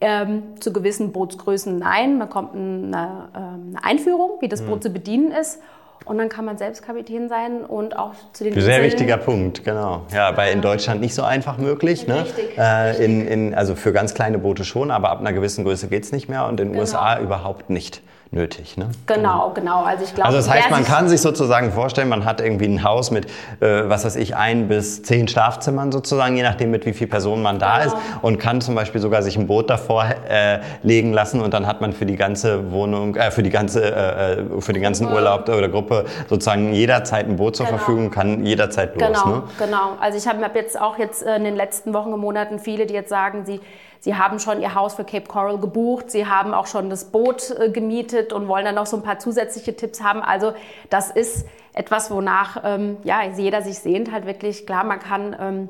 Ähm, 0.02 0.60
zu 0.60 0.74
gewissen 0.74 1.14
Bootsgrößen 1.14 1.80
nein. 1.80 2.18
Man 2.18 2.30
kommt 2.30 2.54
eine, 2.54 3.30
ähm, 3.36 3.76
eine 3.76 3.84
Einführung, 3.84 4.42
wie 4.42 4.50
das 4.50 4.62
Boot 4.62 4.78
mhm. 4.78 4.82
zu 4.82 4.90
bedienen 4.90 5.32
ist. 5.32 5.60
Und 6.04 6.20
dann 6.20 6.30
kann 6.30 6.46
man 6.46 6.58
selbst 6.58 6.84
Kapitän 6.84 7.30
sein 7.30 7.64
und 7.64 7.98
auch 7.98 8.14
zu 8.34 8.44
den 8.44 8.54
Sehr 8.54 8.62
Inseln. 8.62 8.84
wichtiger 8.84 9.18
Punkt, 9.18 9.64
genau. 9.64 10.04
Ja, 10.14 10.38
weil 10.38 10.54
in 10.54 10.62
Deutschland 10.62 11.02
nicht 11.02 11.16
so 11.16 11.24
einfach 11.24 11.58
möglich. 11.58 12.08
Ne? 12.08 12.24
Richtig, 12.24 12.58
äh, 12.58 13.04
in, 13.04 13.28
in, 13.28 13.56
also 13.56 13.74
für 13.76 13.92
ganz 13.92 14.14
kleine 14.14 14.38
Boote 14.38 14.66
schon, 14.66 14.92
aber 14.92 15.10
ab 15.10 15.20
einer 15.20 15.34
gewissen 15.34 15.64
Größe 15.64 15.88
geht 15.88 16.04
es 16.04 16.12
nicht 16.12 16.30
mehr 16.30 16.46
und 16.46 16.52
in 16.52 16.58
den 16.58 16.68
genau. 16.74 16.82
USA 16.82 17.20
überhaupt 17.20 17.72
nicht 17.72 18.04
nötig. 18.32 18.78
Ne? 18.78 18.90
Genau, 19.06 19.52
genau. 19.54 19.84
Also 19.84 20.04
ich 20.04 20.14
glaube, 20.14 20.28
also 20.28 20.38
das 20.38 20.50
heißt, 20.50 20.70
man 20.70 20.84
kann 20.84 21.08
sich 21.08 21.22
sozusagen 21.22 21.72
vorstellen, 21.72 22.10
man 22.10 22.26
hat 22.26 22.42
irgendwie 22.42 22.66
ein 22.66 22.84
Haus 22.84 23.12
mit, 23.12 23.26
äh, 23.62 23.90
was 23.90 24.06
weiß 24.06 24.16
ich, 24.18 24.36
ein 24.36 24.68
bis 24.68 25.04
zehn 25.04 25.28
Schlafzimmern 25.28 25.92
sozusagen, 25.92 26.36
je 26.36 26.44
nachdem 26.44 26.72
mit 26.72 26.86
wie 26.86 26.94
viel 26.94 27.08
Personen 27.08 27.42
man 27.42 27.60
da 27.60 27.80
genau. 27.80 27.96
ist 27.96 27.98
und 28.22 28.38
kann 28.40 28.62
zum 28.62 28.76
Beispiel 28.76 29.02
sogar 29.02 29.22
sich 29.22 29.38
ein 29.38 29.48
Boot 29.48 29.70
davor 29.70 30.06
äh, 30.28 30.60
legen 30.84 31.14
lassen 31.14 31.42
und 31.42 31.54
dann 31.54 31.66
hat 31.68 31.82
man 31.82 31.94
für 31.94 32.06
die 32.06 32.16
ganze 32.16 32.72
Wohnung, 32.72 33.16
äh, 33.16 33.32
für 33.32 33.44
die 33.44 33.50
ganze, 33.50 33.84
äh, 33.84 34.34
äh 34.34 34.62
für 34.62 34.74
den 34.74 34.82
ganzen 34.82 35.08
Urlaub 35.08 35.48
oder 35.48 35.70
Gruppe 35.70 36.06
sozusagen 36.30 36.74
jederzeit 36.74 37.28
ein 37.28 37.38
Boot 37.38 37.56
zur 37.56 37.66
genau. 37.66 37.78
Verfügung, 37.78 38.12
kann 38.12 38.46
jederzeit 38.46 39.00
los. 39.00 39.08
Genau, 39.08 39.36
ne? 39.36 39.44
genau. 39.58 39.98
Also 40.00 40.18
ich 40.18 40.28
habe 40.28 40.44
hab 40.44 40.56
jetzt 40.56 40.80
auch 40.80 40.98
jetzt 40.98 41.22
in 41.22 41.44
den 41.44 41.56
letzten 41.56 41.94
Wochen 41.94 42.14
und 42.14 42.20
Monaten 42.20 42.60
viele, 42.60 42.86
die 42.86 42.94
jetzt 42.94 43.10
sagen, 43.10 43.46
sie 43.46 43.62
Sie 44.06 44.15
haben 44.15 44.38
schon 44.38 44.62
Ihr 44.62 44.76
Haus 44.76 44.94
für 44.94 45.04
Cape 45.04 45.26
Coral 45.26 45.58
gebucht, 45.58 46.12
Sie 46.12 46.28
haben 46.28 46.54
auch 46.54 46.68
schon 46.68 46.91
das 46.91 47.06
Boot 47.06 47.50
äh, 47.50 47.72
gemietet 47.72 48.34
und 48.34 48.48
wollen 48.48 48.63
dann 48.63 48.76
noch 48.76 48.86
so 48.86 48.98
ein 48.98 49.02
paar 49.02 49.18
zusätzliche 49.18 49.76
Tipps 49.76 50.04
haben. 50.04 50.22
Also 50.22 50.54
das 50.91 51.10
ist 51.10 51.48
etwas, 51.74 52.12
wonach 52.12 52.62
ähm, 52.63 52.98
ja, 53.04 53.24
jeder 53.24 53.63
sich 53.63 53.80
sehnt, 53.80 54.12
halt 54.12 54.28
wirklich. 54.28 54.68
Klar, 54.68 54.84
man 54.84 55.00
kann... 55.00 55.36
Ähm, 55.39 55.70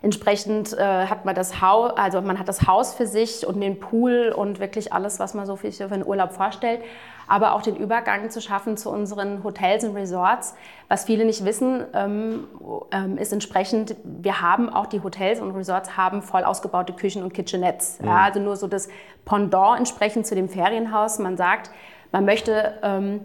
Entsprechend 0.00 0.78
äh, 0.78 1.06
hat 1.06 1.24
man 1.24 1.34
das 1.34 1.60
Haus, 1.60 1.90
also 1.96 2.20
man 2.20 2.38
hat 2.38 2.46
das 2.46 2.68
Haus 2.68 2.94
für 2.94 3.08
sich 3.08 3.44
und 3.44 3.60
den 3.60 3.80
Pool 3.80 4.32
und 4.32 4.60
wirklich 4.60 4.92
alles, 4.92 5.18
was 5.18 5.34
man 5.34 5.44
so 5.44 5.56
für, 5.56 5.72
für 5.72 5.90
einen 5.90 6.06
Urlaub 6.06 6.30
vorstellt 6.30 6.82
aber 7.28 7.54
auch 7.54 7.62
den 7.62 7.76
Übergang 7.76 8.30
zu 8.30 8.40
schaffen 8.40 8.76
zu 8.76 8.90
unseren 8.90 9.44
Hotels 9.44 9.84
und 9.84 9.94
Resorts. 9.94 10.54
Was 10.88 11.04
viele 11.04 11.24
nicht 11.24 11.44
wissen, 11.44 11.84
ähm, 11.92 12.48
ähm, 12.90 13.18
ist 13.18 13.32
entsprechend, 13.32 13.94
wir 14.04 14.40
haben 14.40 14.70
auch 14.70 14.86
die 14.86 15.02
Hotels 15.02 15.40
und 15.40 15.50
Resorts 15.52 15.96
haben 15.96 16.22
voll 16.22 16.44
ausgebaute 16.44 16.94
Küchen 16.94 17.22
und 17.22 17.34
Kitchenettes. 17.34 17.98
Ja. 18.02 18.06
Ja, 18.06 18.16
also 18.24 18.40
nur 18.40 18.56
so 18.56 18.66
das 18.66 18.88
Pendant 19.24 19.78
entsprechend 19.78 20.26
zu 20.26 20.34
dem 20.34 20.48
Ferienhaus. 20.48 21.18
Man 21.18 21.36
sagt, 21.36 21.70
man 22.10 22.24
möchte 22.24 22.78
ähm, 22.82 23.24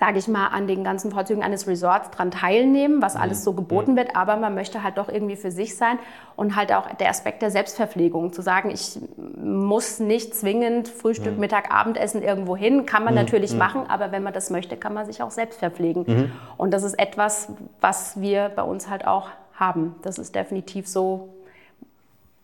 sage 0.00 0.18
ich 0.18 0.28
mal, 0.28 0.46
an 0.48 0.66
den 0.66 0.82
ganzen 0.82 1.12
Vorzügen 1.12 1.42
eines 1.42 1.66
Resorts 1.66 2.10
dran 2.10 2.30
teilnehmen, 2.30 3.02
was 3.02 3.16
alles 3.16 3.44
so 3.44 3.52
geboten 3.52 3.96
wird, 3.96 4.16
aber 4.16 4.36
man 4.36 4.54
möchte 4.54 4.82
halt 4.82 4.96
doch 4.96 5.10
irgendwie 5.10 5.36
für 5.36 5.50
sich 5.50 5.76
sein 5.76 5.98
und 6.36 6.56
halt 6.56 6.72
auch 6.72 6.90
der 6.94 7.10
Aspekt 7.10 7.42
der 7.42 7.50
Selbstverpflegung, 7.50 8.32
zu 8.32 8.40
sagen, 8.40 8.70
ich 8.70 8.98
muss 9.36 10.00
nicht 10.00 10.34
zwingend 10.34 10.88
Frühstück, 10.88 11.34
mhm. 11.34 11.40
Mittag, 11.40 11.70
Abendessen 11.70 12.22
irgendwo 12.22 12.56
hin, 12.56 12.86
kann 12.86 13.04
man 13.04 13.12
mhm. 13.12 13.20
natürlich 13.20 13.52
mhm. 13.52 13.58
machen, 13.58 13.82
aber 13.88 14.10
wenn 14.10 14.22
man 14.22 14.32
das 14.32 14.48
möchte, 14.48 14.78
kann 14.78 14.94
man 14.94 15.04
sich 15.04 15.22
auch 15.22 15.30
selbst 15.30 15.58
verpflegen. 15.58 16.04
Mhm. 16.06 16.32
Und 16.56 16.72
das 16.72 16.82
ist 16.82 16.98
etwas, 16.98 17.48
was 17.82 18.18
wir 18.18 18.50
bei 18.56 18.62
uns 18.62 18.88
halt 18.88 19.06
auch 19.06 19.28
haben. 19.54 19.96
Das 20.00 20.18
ist 20.18 20.34
definitiv 20.34 20.88
so, 20.88 21.28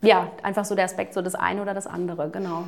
ja, 0.03 0.27
einfach 0.43 0.63
so 0.63 0.75
der 0.75 0.85
Aspekt, 0.85 1.15
so 1.15 1.23
das 1.23 1.33
eine 1.33 1.59
oder 1.63 1.73
das 1.73 1.87
andere, 1.87 2.29
genau. 2.29 2.65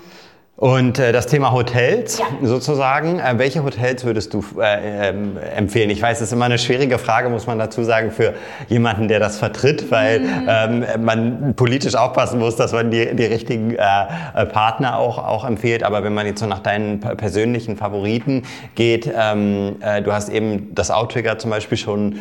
Und 0.60 1.00
äh, 1.00 1.13
das 1.13 1.28
Thema 1.28 1.54
Hotels 1.54 2.19
ja. 2.19 2.26
sozusagen, 2.41 3.19
äh, 3.19 3.36
welche 3.38 3.63
Hotels 3.63 4.04
würdest 4.04 4.34
du 4.34 4.43
äh, 4.60 5.10
ähm, 5.10 5.38
empfehlen? 5.56 5.89
Ich 5.89 6.02
weiß, 6.02 6.19
das 6.19 6.28
ist 6.28 6.34
immer 6.34 6.45
eine 6.45 6.58
schwierige 6.58 7.00
Frage, 7.00 7.30
muss 7.30 7.48
man 7.48 7.58
dazu 7.58 7.82
sagen, 7.86 8.12
für 8.12 8.34
jemanden, 8.67 9.08
der 9.08 9.22
das 9.22 9.38
vertritt, 9.38 9.89
weil 9.89 10.19
mhm. 10.19 10.48
ähm, 10.50 11.06
man 11.06 11.54
politisch 11.56 11.95
aufpassen 11.95 12.39
muss, 12.39 12.58
dass 12.58 12.74
man 12.74 12.91
die, 12.91 13.15
die 13.15 13.24
richtigen 13.24 13.76
äh, 13.76 13.78
äh, 13.78 14.45
Partner 14.48 14.98
auch, 14.98 15.17
auch 15.17 15.45
empfiehlt. 15.45 15.82
Aber 15.82 16.04
wenn 16.04 16.13
man 16.13 16.26
jetzt 16.26 16.41
so 16.41 16.45
nach 16.45 16.60
deinen 16.60 17.00
persönlichen 17.00 17.78
Favoriten 17.78 18.43
geht, 18.76 19.10
ähm, 19.15 19.78
äh, 19.80 20.02
du 20.02 20.12
hast 20.12 20.28
eben 20.28 20.76
das 20.76 20.91
Outrigger 20.91 21.39
zum 21.39 21.52
Beispiel 21.52 21.78
schon 21.78 22.19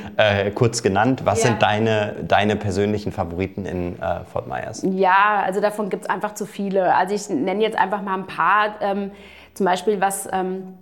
kurz 0.55 0.83
genannt. 0.83 1.22
Was 1.24 1.42
ja. 1.42 1.48
sind 1.48 1.62
deine, 1.62 2.14
deine 2.22 2.57
persönlichen 2.57 3.12
Favoriten 3.12 3.66
in 3.66 3.96
Fort 4.31 4.46
Myers? 4.46 4.83
Ja, 4.85 5.42
also 5.44 5.61
davon 5.61 5.90
gibt 5.90 6.05
es 6.05 6.11
einfach 6.11 6.35
zu 6.35 6.46
viele. 6.46 6.94
Also 6.94 7.14
ich 7.14 7.29
nenne 7.29 7.62
jetzt 7.62 7.77
einfach 7.79 8.03
mal 8.03 8.18
ein 8.18 8.27
paar, 8.28 8.80
ähm, 8.80 9.10
zum 9.54 9.66
Beispiel 9.66 10.00
was 10.00 10.28
ähm, 10.32 10.74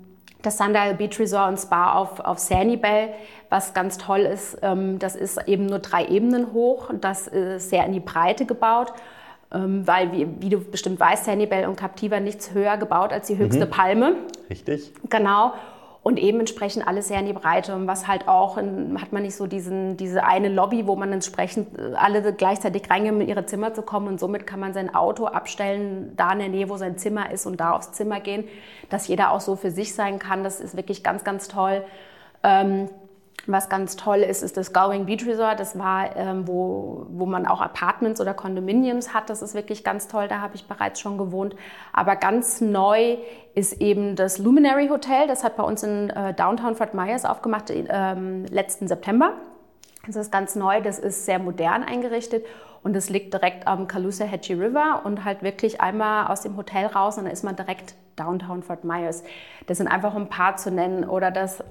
das 0.42 0.58
Sundial 0.58 0.94
Beach 0.94 1.18
Resort 1.18 1.48
und 1.48 1.58
Spa 1.58 1.94
auf, 1.94 2.20
auf 2.20 2.38
Bay, 2.48 3.08
was 3.48 3.72
ganz 3.72 3.96
toll 3.96 4.20
ist, 4.20 4.58
ähm, 4.62 4.98
das 4.98 5.16
ist 5.16 5.48
eben 5.48 5.64
nur 5.66 5.78
drei 5.78 6.04
Ebenen 6.04 6.52
hoch, 6.52 6.90
das 7.00 7.26
ist 7.26 7.70
sehr 7.70 7.86
in 7.86 7.92
die 7.92 8.00
Breite 8.00 8.44
gebaut. 8.44 8.92
Ähm, 9.52 9.86
weil, 9.86 10.10
wie, 10.10 10.28
wie, 10.40 10.48
du 10.48 10.58
bestimmt 10.58 10.98
weißt, 10.98 11.24
Sanibel 11.24 11.66
und 11.66 11.76
Captiva 11.76 12.18
nichts 12.18 12.52
höher 12.52 12.76
gebaut 12.76 13.12
als 13.12 13.28
die 13.28 13.38
höchste 13.38 13.66
mhm. 13.66 13.70
Palme. 13.70 14.16
Richtig. 14.50 14.92
Genau 15.08 15.52
und 16.06 16.20
eben 16.20 16.38
entsprechend 16.38 16.86
alles 16.86 17.08
sehr 17.08 17.18
in 17.18 17.26
die 17.26 17.32
Breite. 17.32 17.74
Und 17.74 17.88
was 17.88 18.06
halt 18.06 18.28
auch, 18.28 18.58
hat 18.58 19.12
man 19.12 19.22
nicht 19.24 19.34
so 19.34 19.48
diesen, 19.48 19.96
diese 19.96 20.22
eine 20.22 20.48
Lobby, 20.48 20.86
wo 20.86 20.94
man 20.94 21.12
entsprechend 21.12 21.76
äh, 21.76 21.94
alle 21.96 22.32
gleichzeitig 22.32 22.88
reingehen, 22.88 23.20
in 23.20 23.26
ihre 23.26 23.44
Zimmer 23.46 23.74
zu 23.74 23.82
kommen. 23.82 24.06
Und 24.06 24.20
somit 24.20 24.46
kann 24.46 24.60
man 24.60 24.72
sein 24.72 24.94
Auto 24.94 25.26
abstellen, 25.26 26.12
da 26.16 26.32
in 26.32 26.38
der 26.38 26.48
Nähe, 26.48 26.68
wo 26.68 26.76
sein 26.76 26.96
Zimmer 26.96 27.32
ist 27.32 27.44
und 27.44 27.58
da 27.58 27.72
aufs 27.72 27.90
Zimmer 27.90 28.20
gehen, 28.20 28.44
dass 28.88 29.08
jeder 29.08 29.32
auch 29.32 29.40
so 29.40 29.56
für 29.56 29.72
sich 29.72 29.96
sein 29.96 30.20
kann. 30.20 30.44
Das 30.44 30.60
ist 30.60 30.76
wirklich 30.76 31.02
ganz, 31.02 31.24
ganz 31.24 31.48
toll. 31.48 31.82
Ähm, 32.44 32.88
was 33.46 33.68
ganz 33.68 33.96
toll 33.96 34.18
ist, 34.18 34.42
ist 34.42 34.56
das 34.56 34.72
Going 34.72 35.06
Beach 35.06 35.26
Resort. 35.26 35.60
Das 35.60 35.78
war, 35.78 36.16
ähm, 36.16 36.46
wo, 36.48 37.06
wo 37.10 37.26
man 37.26 37.46
auch 37.46 37.60
Apartments 37.60 38.20
oder 38.20 38.34
Condominiums 38.34 39.14
hat. 39.14 39.30
Das 39.30 39.42
ist 39.42 39.54
wirklich 39.54 39.84
ganz 39.84 40.08
toll. 40.08 40.28
Da 40.28 40.40
habe 40.40 40.54
ich 40.56 40.66
bereits 40.66 41.00
schon 41.00 41.16
gewohnt. 41.18 41.54
Aber 41.92 42.16
ganz 42.16 42.60
neu 42.60 43.18
ist 43.54 43.80
eben 43.80 44.16
das 44.16 44.38
Luminary 44.38 44.88
Hotel. 44.88 45.26
Das 45.28 45.44
hat 45.44 45.56
bei 45.56 45.62
uns 45.62 45.82
in 45.82 46.10
äh, 46.10 46.34
Downtown 46.34 46.74
Fort 46.74 46.94
Myers 46.94 47.24
aufgemacht 47.24 47.70
ähm, 47.70 48.44
letzten 48.46 48.88
September. 48.88 49.32
Das 50.06 50.16
ist 50.16 50.32
ganz 50.32 50.54
neu. 50.56 50.80
Das 50.80 50.98
ist 50.98 51.24
sehr 51.24 51.38
modern 51.38 51.82
eingerichtet. 51.82 52.44
Und 52.82 52.96
es 52.96 53.10
liegt 53.10 53.34
direkt 53.34 53.66
am 53.66 53.88
Caloosahatchee 53.88 54.54
River 54.54 55.02
und 55.04 55.24
halt 55.24 55.42
wirklich 55.42 55.80
einmal 55.80 56.28
aus 56.28 56.42
dem 56.42 56.56
Hotel 56.56 56.86
raus 56.86 57.18
und 57.18 57.24
dann 57.24 57.32
ist 57.32 57.42
man 57.42 57.56
direkt 57.56 57.96
Downtown 58.14 58.62
Fort 58.62 58.84
Myers. 58.84 59.24
Das 59.66 59.78
sind 59.78 59.88
einfach 59.88 60.14
ein 60.14 60.28
paar 60.28 60.56
zu 60.56 60.70
nennen. 60.70 61.04
Oder 61.04 61.30
das 61.30 61.64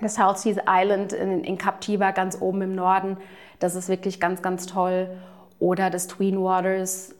das 0.00 0.14
South 0.14 0.42
Seas 0.42 0.58
Island 0.68 1.12
in, 1.12 1.44
in 1.44 1.58
Captiva 1.58 2.10
ganz 2.10 2.40
oben 2.40 2.62
im 2.62 2.74
Norden, 2.74 3.16
das 3.58 3.74
ist 3.74 3.88
wirklich 3.88 4.20
ganz, 4.20 4.42
ganz 4.42 4.66
toll. 4.66 5.08
Oder 5.58 5.90
das 5.90 6.08
Tween 6.08 6.42
Waters, 6.42 7.14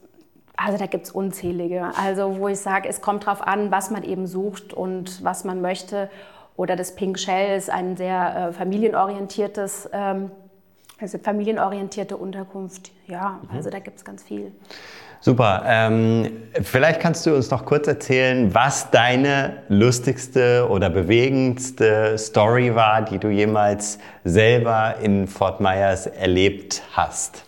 Also 0.56 0.78
da 0.78 0.86
gibt 0.86 1.06
es 1.06 1.10
unzählige. 1.10 1.90
Also 1.96 2.38
wo 2.38 2.48
ich 2.48 2.60
sage, 2.60 2.88
es 2.88 3.00
kommt 3.00 3.26
darauf 3.26 3.46
an, 3.46 3.70
was 3.70 3.90
man 3.90 4.02
eben 4.02 4.26
sucht 4.26 4.72
und 4.72 5.22
was 5.24 5.44
man 5.44 5.60
möchte. 5.60 6.10
Oder 6.56 6.76
das 6.76 6.94
Pink 6.94 7.18
Shell 7.18 7.56
ist 7.56 7.70
ein 7.70 7.96
sehr 7.96 8.48
äh, 8.48 8.52
familienorientiertes, 8.52 9.88
ähm, 9.92 10.30
also 11.00 11.18
familienorientierte 11.18 12.16
Unterkunft. 12.16 12.92
Ja, 13.06 13.40
mhm. 13.42 13.56
also 13.56 13.70
da 13.70 13.78
gibt 13.78 13.98
es 13.98 14.04
ganz 14.04 14.22
viel. 14.22 14.52
Super. 15.20 15.62
Ähm, 15.66 16.42
vielleicht 16.60 17.00
kannst 17.00 17.24
du 17.24 17.34
uns 17.34 17.50
noch 17.50 17.64
kurz 17.64 17.86
erzählen, 17.86 18.54
was 18.54 18.90
deine 18.90 19.62
lustigste 19.68 20.68
oder 20.68 20.90
bewegendste 20.90 22.18
Story 22.18 22.74
war, 22.74 23.00
die 23.02 23.18
du 23.18 23.28
jemals 23.28 23.98
selber 24.24 24.96
in 25.00 25.26
Fort 25.26 25.60
Myers 25.60 26.06
erlebt 26.06 26.82
hast. 26.92 27.42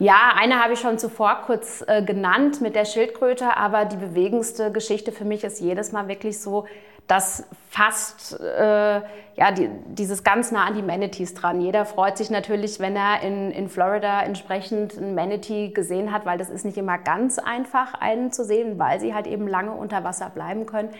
Ja, 0.00 0.32
eine 0.40 0.60
habe 0.60 0.72
ich 0.72 0.80
schon 0.80 0.98
zuvor 0.98 1.42
kurz 1.46 1.84
äh, 1.86 2.02
genannt 2.02 2.60
mit 2.60 2.74
der 2.74 2.84
Schildkröte, 2.84 3.56
aber 3.56 3.84
die 3.84 3.98
bewegendste 3.98 4.72
Geschichte 4.72 5.12
für 5.12 5.24
mich 5.24 5.44
ist 5.44 5.60
jedes 5.60 5.92
Mal 5.92 6.08
wirklich 6.08 6.40
so, 6.40 6.64
dass 7.10 7.44
fast 7.68 8.38
äh, 8.40 9.00
ja, 9.34 9.50
die, 9.50 9.68
dieses 9.86 10.22
ganz 10.22 10.52
nah 10.52 10.64
an 10.64 10.74
die 10.74 10.82
Manatees 10.82 11.34
dran. 11.34 11.60
Jeder 11.60 11.84
freut 11.84 12.16
sich 12.16 12.30
natürlich, 12.30 12.78
wenn 12.78 12.94
er 12.94 13.22
in, 13.22 13.50
in 13.50 13.68
Florida 13.68 14.22
entsprechend 14.22 14.96
ein 14.96 15.16
Manatee 15.16 15.70
gesehen 15.70 16.12
hat, 16.12 16.24
weil 16.24 16.38
das 16.38 16.50
ist 16.50 16.64
nicht 16.64 16.76
immer 16.76 16.98
ganz 16.98 17.40
einfach, 17.40 17.94
einen 17.94 18.30
zu 18.30 18.44
sehen, 18.44 18.78
weil 18.78 19.00
sie 19.00 19.12
halt 19.12 19.26
eben 19.26 19.48
lange 19.48 19.72
unter 19.72 20.04
Wasser 20.04 20.30
bleiben 20.30 20.66
können. 20.66 20.90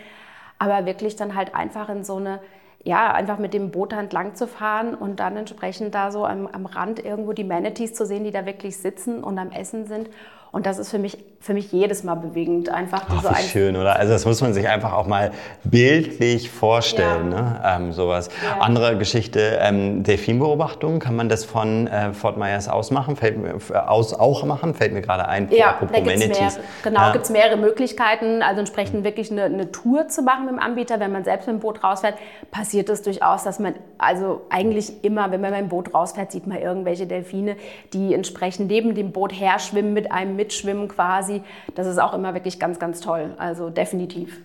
Aber 0.58 0.84
wirklich 0.84 1.14
dann 1.14 1.36
halt 1.36 1.54
einfach 1.54 1.88
in 1.88 2.02
so 2.02 2.16
eine 2.16 2.40
ja, 2.82 3.12
einfach 3.12 3.38
mit 3.38 3.52
dem 3.52 3.70
Boot 3.70 3.92
entlang 3.92 4.34
zu 4.34 4.48
fahren 4.48 4.94
und 4.94 5.20
dann 5.20 5.36
entsprechend 5.36 5.94
da 5.94 6.10
so 6.10 6.24
am, 6.24 6.46
am 6.46 6.64
Rand 6.64 7.04
irgendwo 7.04 7.34
die 7.34 7.44
Manatees 7.44 7.92
zu 7.92 8.06
sehen, 8.06 8.24
die 8.24 8.30
da 8.30 8.46
wirklich 8.46 8.78
sitzen 8.78 9.22
und 9.22 9.38
am 9.38 9.52
Essen 9.52 9.86
sind. 9.86 10.08
Und 10.52 10.66
das 10.66 10.78
ist 10.78 10.90
für 10.90 10.98
mich, 10.98 11.16
für 11.38 11.54
mich 11.54 11.70
jedes 11.70 12.02
Mal 12.02 12.16
bewegend. 12.16 12.70
Einfach 12.70 13.04
Ach, 13.08 13.22
so 13.22 13.30
wie 13.30 13.42
schön, 13.42 13.76
oder? 13.76 13.96
Also 13.96 14.12
das 14.12 14.26
muss 14.26 14.40
man 14.40 14.52
sich 14.52 14.68
einfach 14.68 14.92
auch 14.92 15.06
mal 15.06 15.30
bildlich 15.62 16.50
vorstellen, 16.50 17.30
ja. 17.30 17.40
ne? 17.40 17.62
Ähm, 17.64 17.92
sowas. 17.92 18.30
Ja. 18.44 18.60
Andere 18.60 18.98
Geschichte, 18.98 19.58
ähm, 19.60 20.02
Delfinbeobachtung, 20.02 20.98
kann 20.98 21.14
man 21.14 21.28
das 21.28 21.44
von 21.44 21.86
äh, 21.86 22.12
Fort 22.12 22.36
Myers 22.36 22.68
aus 22.68 22.90
machen? 22.90 23.14
Fällt 23.14 23.38
mir, 23.38 23.88
aus 23.88 24.12
auch 24.12 24.44
machen? 24.44 24.74
Fällt 24.74 24.92
mir 24.92 25.02
gerade 25.02 25.28
ein. 25.28 25.48
Ja, 25.52 25.78
da 25.80 26.00
gibt's 26.00 26.26
mehrere, 26.26 26.52
genau, 26.82 27.00
ja. 27.00 27.12
gibt 27.12 27.24
es 27.24 27.30
mehrere 27.30 27.56
Möglichkeiten. 27.56 28.42
Also 28.42 28.58
entsprechend 28.58 29.04
wirklich 29.04 29.30
eine, 29.30 29.44
eine 29.44 29.70
Tour 29.70 30.08
zu 30.08 30.22
machen 30.22 30.46
mit 30.46 30.54
dem 30.54 30.58
Anbieter. 30.58 30.98
Wenn 30.98 31.12
man 31.12 31.22
selbst 31.22 31.46
mit 31.46 31.56
dem 31.56 31.60
Boot 31.60 31.84
rausfährt, 31.84 32.16
passiert 32.50 32.88
es 32.88 33.02
durchaus, 33.02 33.44
dass 33.44 33.60
man, 33.60 33.74
also 33.98 34.40
eigentlich 34.50 35.04
immer, 35.04 35.30
wenn 35.30 35.40
man 35.40 35.52
mit 35.52 35.60
dem 35.60 35.68
Boot 35.68 35.94
rausfährt, 35.94 36.32
sieht 36.32 36.48
man 36.48 36.58
irgendwelche 36.58 37.06
Delfine, 37.06 37.54
die 37.92 38.14
entsprechend 38.14 38.68
neben 38.68 38.96
dem 38.96 39.12
Boot 39.12 39.32
her 39.32 39.60
schwimmen 39.60 39.92
mit 39.92 40.10
einem 40.10 40.39
mitschwimmen 40.40 40.88
quasi. 40.88 41.42
Das 41.74 41.86
ist 41.86 41.98
auch 41.98 42.14
immer 42.14 42.32
wirklich 42.32 42.58
ganz, 42.58 42.78
ganz 42.78 43.00
toll. 43.00 43.34
Also 43.36 43.68
definitiv. 43.68 44.40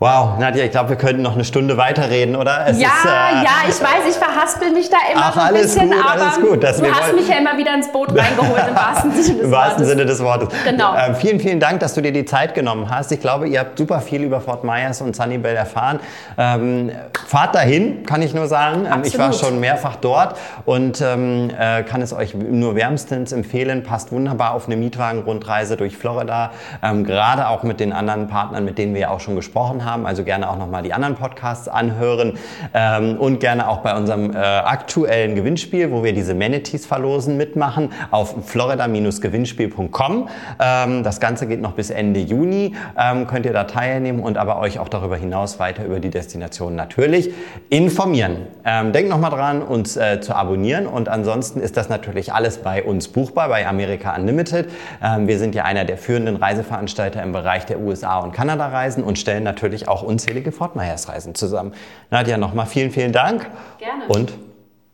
Wow, 0.00 0.38
Nadja, 0.38 0.64
ich 0.64 0.72
glaube, 0.72 0.90
wir 0.90 0.96
könnten 0.96 1.22
noch 1.22 1.34
eine 1.34 1.44
Stunde 1.44 1.76
weiterreden, 1.76 2.34
oder? 2.34 2.66
Es 2.66 2.80
ja, 2.80 2.88
ist, 2.88 3.04
äh, 3.04 3.08
ja, 3.08 3.50
ich 3.68 3.80
weiß, 3.80 4.10
ich 4.10 4.16
verhaspel 4.16 4.72
mich 4.72 4.90
da 4.90 4.96
immer 5.10 5.22
ach, 5.24 5.34
so 5.34 5.40
ein 5.40 5.54
bisschen, 5.54 5.88
gut, 5.88 5.98
aber 5.98 6.10
alles 6.10 6.40
gut, 6.40 6.62
du 6.62 6.66
hast 6.68 7.14
mich 7.14 7.28
ja 7.28 7.36
immer 7.36 7.56
wieder 7.56 7.74
ins 7.74 7.90
Boot 7.92 8.08
reingeholt, 8.10 8.68
im 8.68 8.74
wahrsten 8.74 9.12
Sinne 9.12 9.38
des 9.38 9.44
Im 9.44 9.50
wahrsten 9.52 9.84
Sinne 9.86 10.04
des 10.04 10.22
Wortes. 10.22 10.48
Genau. 10.64 10.94
Äh, 10.94 11.14
vielen, 11.14 11.38
vielen 11.38 11.60
Dank, 11.60 11.78
dass 11.78 11.94
du 11.94 12.00
dir 12.00 12.12
die 12.12 12.24
Zeit 12.24 12.54
genommen 12.54 12.90
hast. 12.90 13.12
Ich 13.12 13.20
glaube, 13.20 13.48
ihr 13.48 13.60
habt 13.60 13.78
super 13.78 14.00
viel 14.00 14.24
über 14.24 14.40
Fort 14.40 14.64
Myers 14.64 15.00
und 15.00 15.14
Sunnybell 15.14 15.54
erfahren. 15.54 16.00
Ähm, 16.36 16.90
fahrt 17.26 17.54
dahin, 17.54 18.04
kann 18.04 18.20
ich 18.20 18.34
nur 18.34 18.48
sagen. 18.48 18.86
Ähm, 18.92 19.02
ich 19.04 19.16
war 19.16 19.32
schon 19.32 19.60
mehrfach 19.60 19.96
dort 19.96 20.36
und 20.66 21.00
ähm, 21.00 21.50
äh, 21.56 21.84
kann 21.84 22.02
es 22.02 22.12
euch 22.12 22.34
nur 22.34 22.74
wärmstens 22.74 23.30
empfehlen. 23.30 23.84
Passt 23.84 24.10
wunderbar 24.10 24.54
auf 24.54 24.66
eine 24.66 24.76
Mietwagen-Rundreise 24.76 25.76
durch 25.76 25.96
Florida. 25.96 26.50
Ähm, 26.82 27.04
gerade 27.04 27.48
auch 27.48 27.62
mit 27.62 27.78
den 27.78 27.92
anderen 27.92 28.26
Partnern, 28.26 28.64
mit 28.64 28.76
denen 28.76 28.92
wir 28.92 29.02
ja 29.02 29.10
auch 29.10 29.20
schon 29.20 29.34
gesprochen 29.36 29.42
haben. 29.42 29.43
Also 29.54 30.24
gerne 30.24 30.48
auch 30.48 30.58
nochmal 30.58 30.82
die 30.82 30.92
anderen 30.92 31.16
Podcasts 31.16 31.68
anhören 31.68 32.38
ähm, 32.72 33.16
und 33.18 33.40
gerne 33.40 33.68
auch 33.68 33.78
bei 33.78 33.96
unserem 33.96 34.32
äh, 34.32 34.36
aktuellen 34.38 35.34
Gewinnspiel, 35.34 35.90
wo 35.90 36.04
wir 36.04 36.12
diese 36.12 36.34
Manatees 36.34 36.86
verlosen, 36.86 37.36
mitmachen 37.36 37.92
auf 38.10 38.34
florida-gewinnspiel.com. 38.46 40.28
Ähm, 40.60 41.02
das 41.02 41.20
Ganze 41.20 41.46
geht 41.46 41.60
noch 41.60 41.72
bis 41.72 41.90
Ende 41.90 42.20
Juni. 42.20 42.74
Ähm, 42.98 43.26
könnt 43.26 43.46
ihr 43.46 43.52
da 43.52 43.64
teilnehmen 43.64 44.20
und 44.20 44.38
aber 44.38 44.58
euch 44.60 44.78
auch 44.78 44.88
darüber 44.88 45.16
hinaus 45.16 45.58
weiter 45.58 45.84
über 45.84 46.00
die 46.00 46.10
Destination 46.10 46.76
natürlich 46.76 47.32
informieren. 47.70 48.46
Ähm, 48.64 48.92
denkt 48.92 49.10
nochmal 49.10 49.30
dran, 49.30 49.62
uns 49.62 49.96
äh, 49.96 50.20
zu 50.20 50.34
abonnieren 50.34 50.86
und 50.86 51.08
ansonsten 51.08 51.60
ist 51.60 51.76
das 51.76 51.88
natürlich 51.88 52.32
alles 52.32 52.58
bei 52.58 52.82
uns 52.82 53.08
buchbar, 53.08 53.48
bei 53.48 53.66
America 53.66 54.14
Unlimited. 54.14 54.68
Ähm, 55.02 55.26
wir 55.28 55.38
sind 55.38 55.54
ja 55.54 55.64
einer 55.64 55.84
der 55.84 55.98
führenden 55.98 56.36
Reiseveranstalter 56.36 57.22
im 57.22 57.32
Bereich 57.32 57.66
der 57.66 57.80
USA 57.80 58.18
und 58.20 58.32
Kanada-Reisen 58.32 59.02
und 59.02 59.18
stellen 59.18 59.33
natürlich 59.40 59.88
auch 59.88 60.02
unzählige 60.02 60.52
Fort 60.52 60.76
Myers 60.76 61.08
Reisen 61.08 61.34
zusammen. 61.34 61.72
Nadja, 62.10 62.36
nochmal 62.36 62.66
vielen, 62.66 62.90
vielen 62.90 63.12
Dank. 63.12 63.50
Gerne. 63.78 64.06
Und 64.08 64.32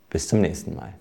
bis 0.09 0.29
zum 0.29 0.41
nächsten 0.41 0.75
Mal. 0.75 0.93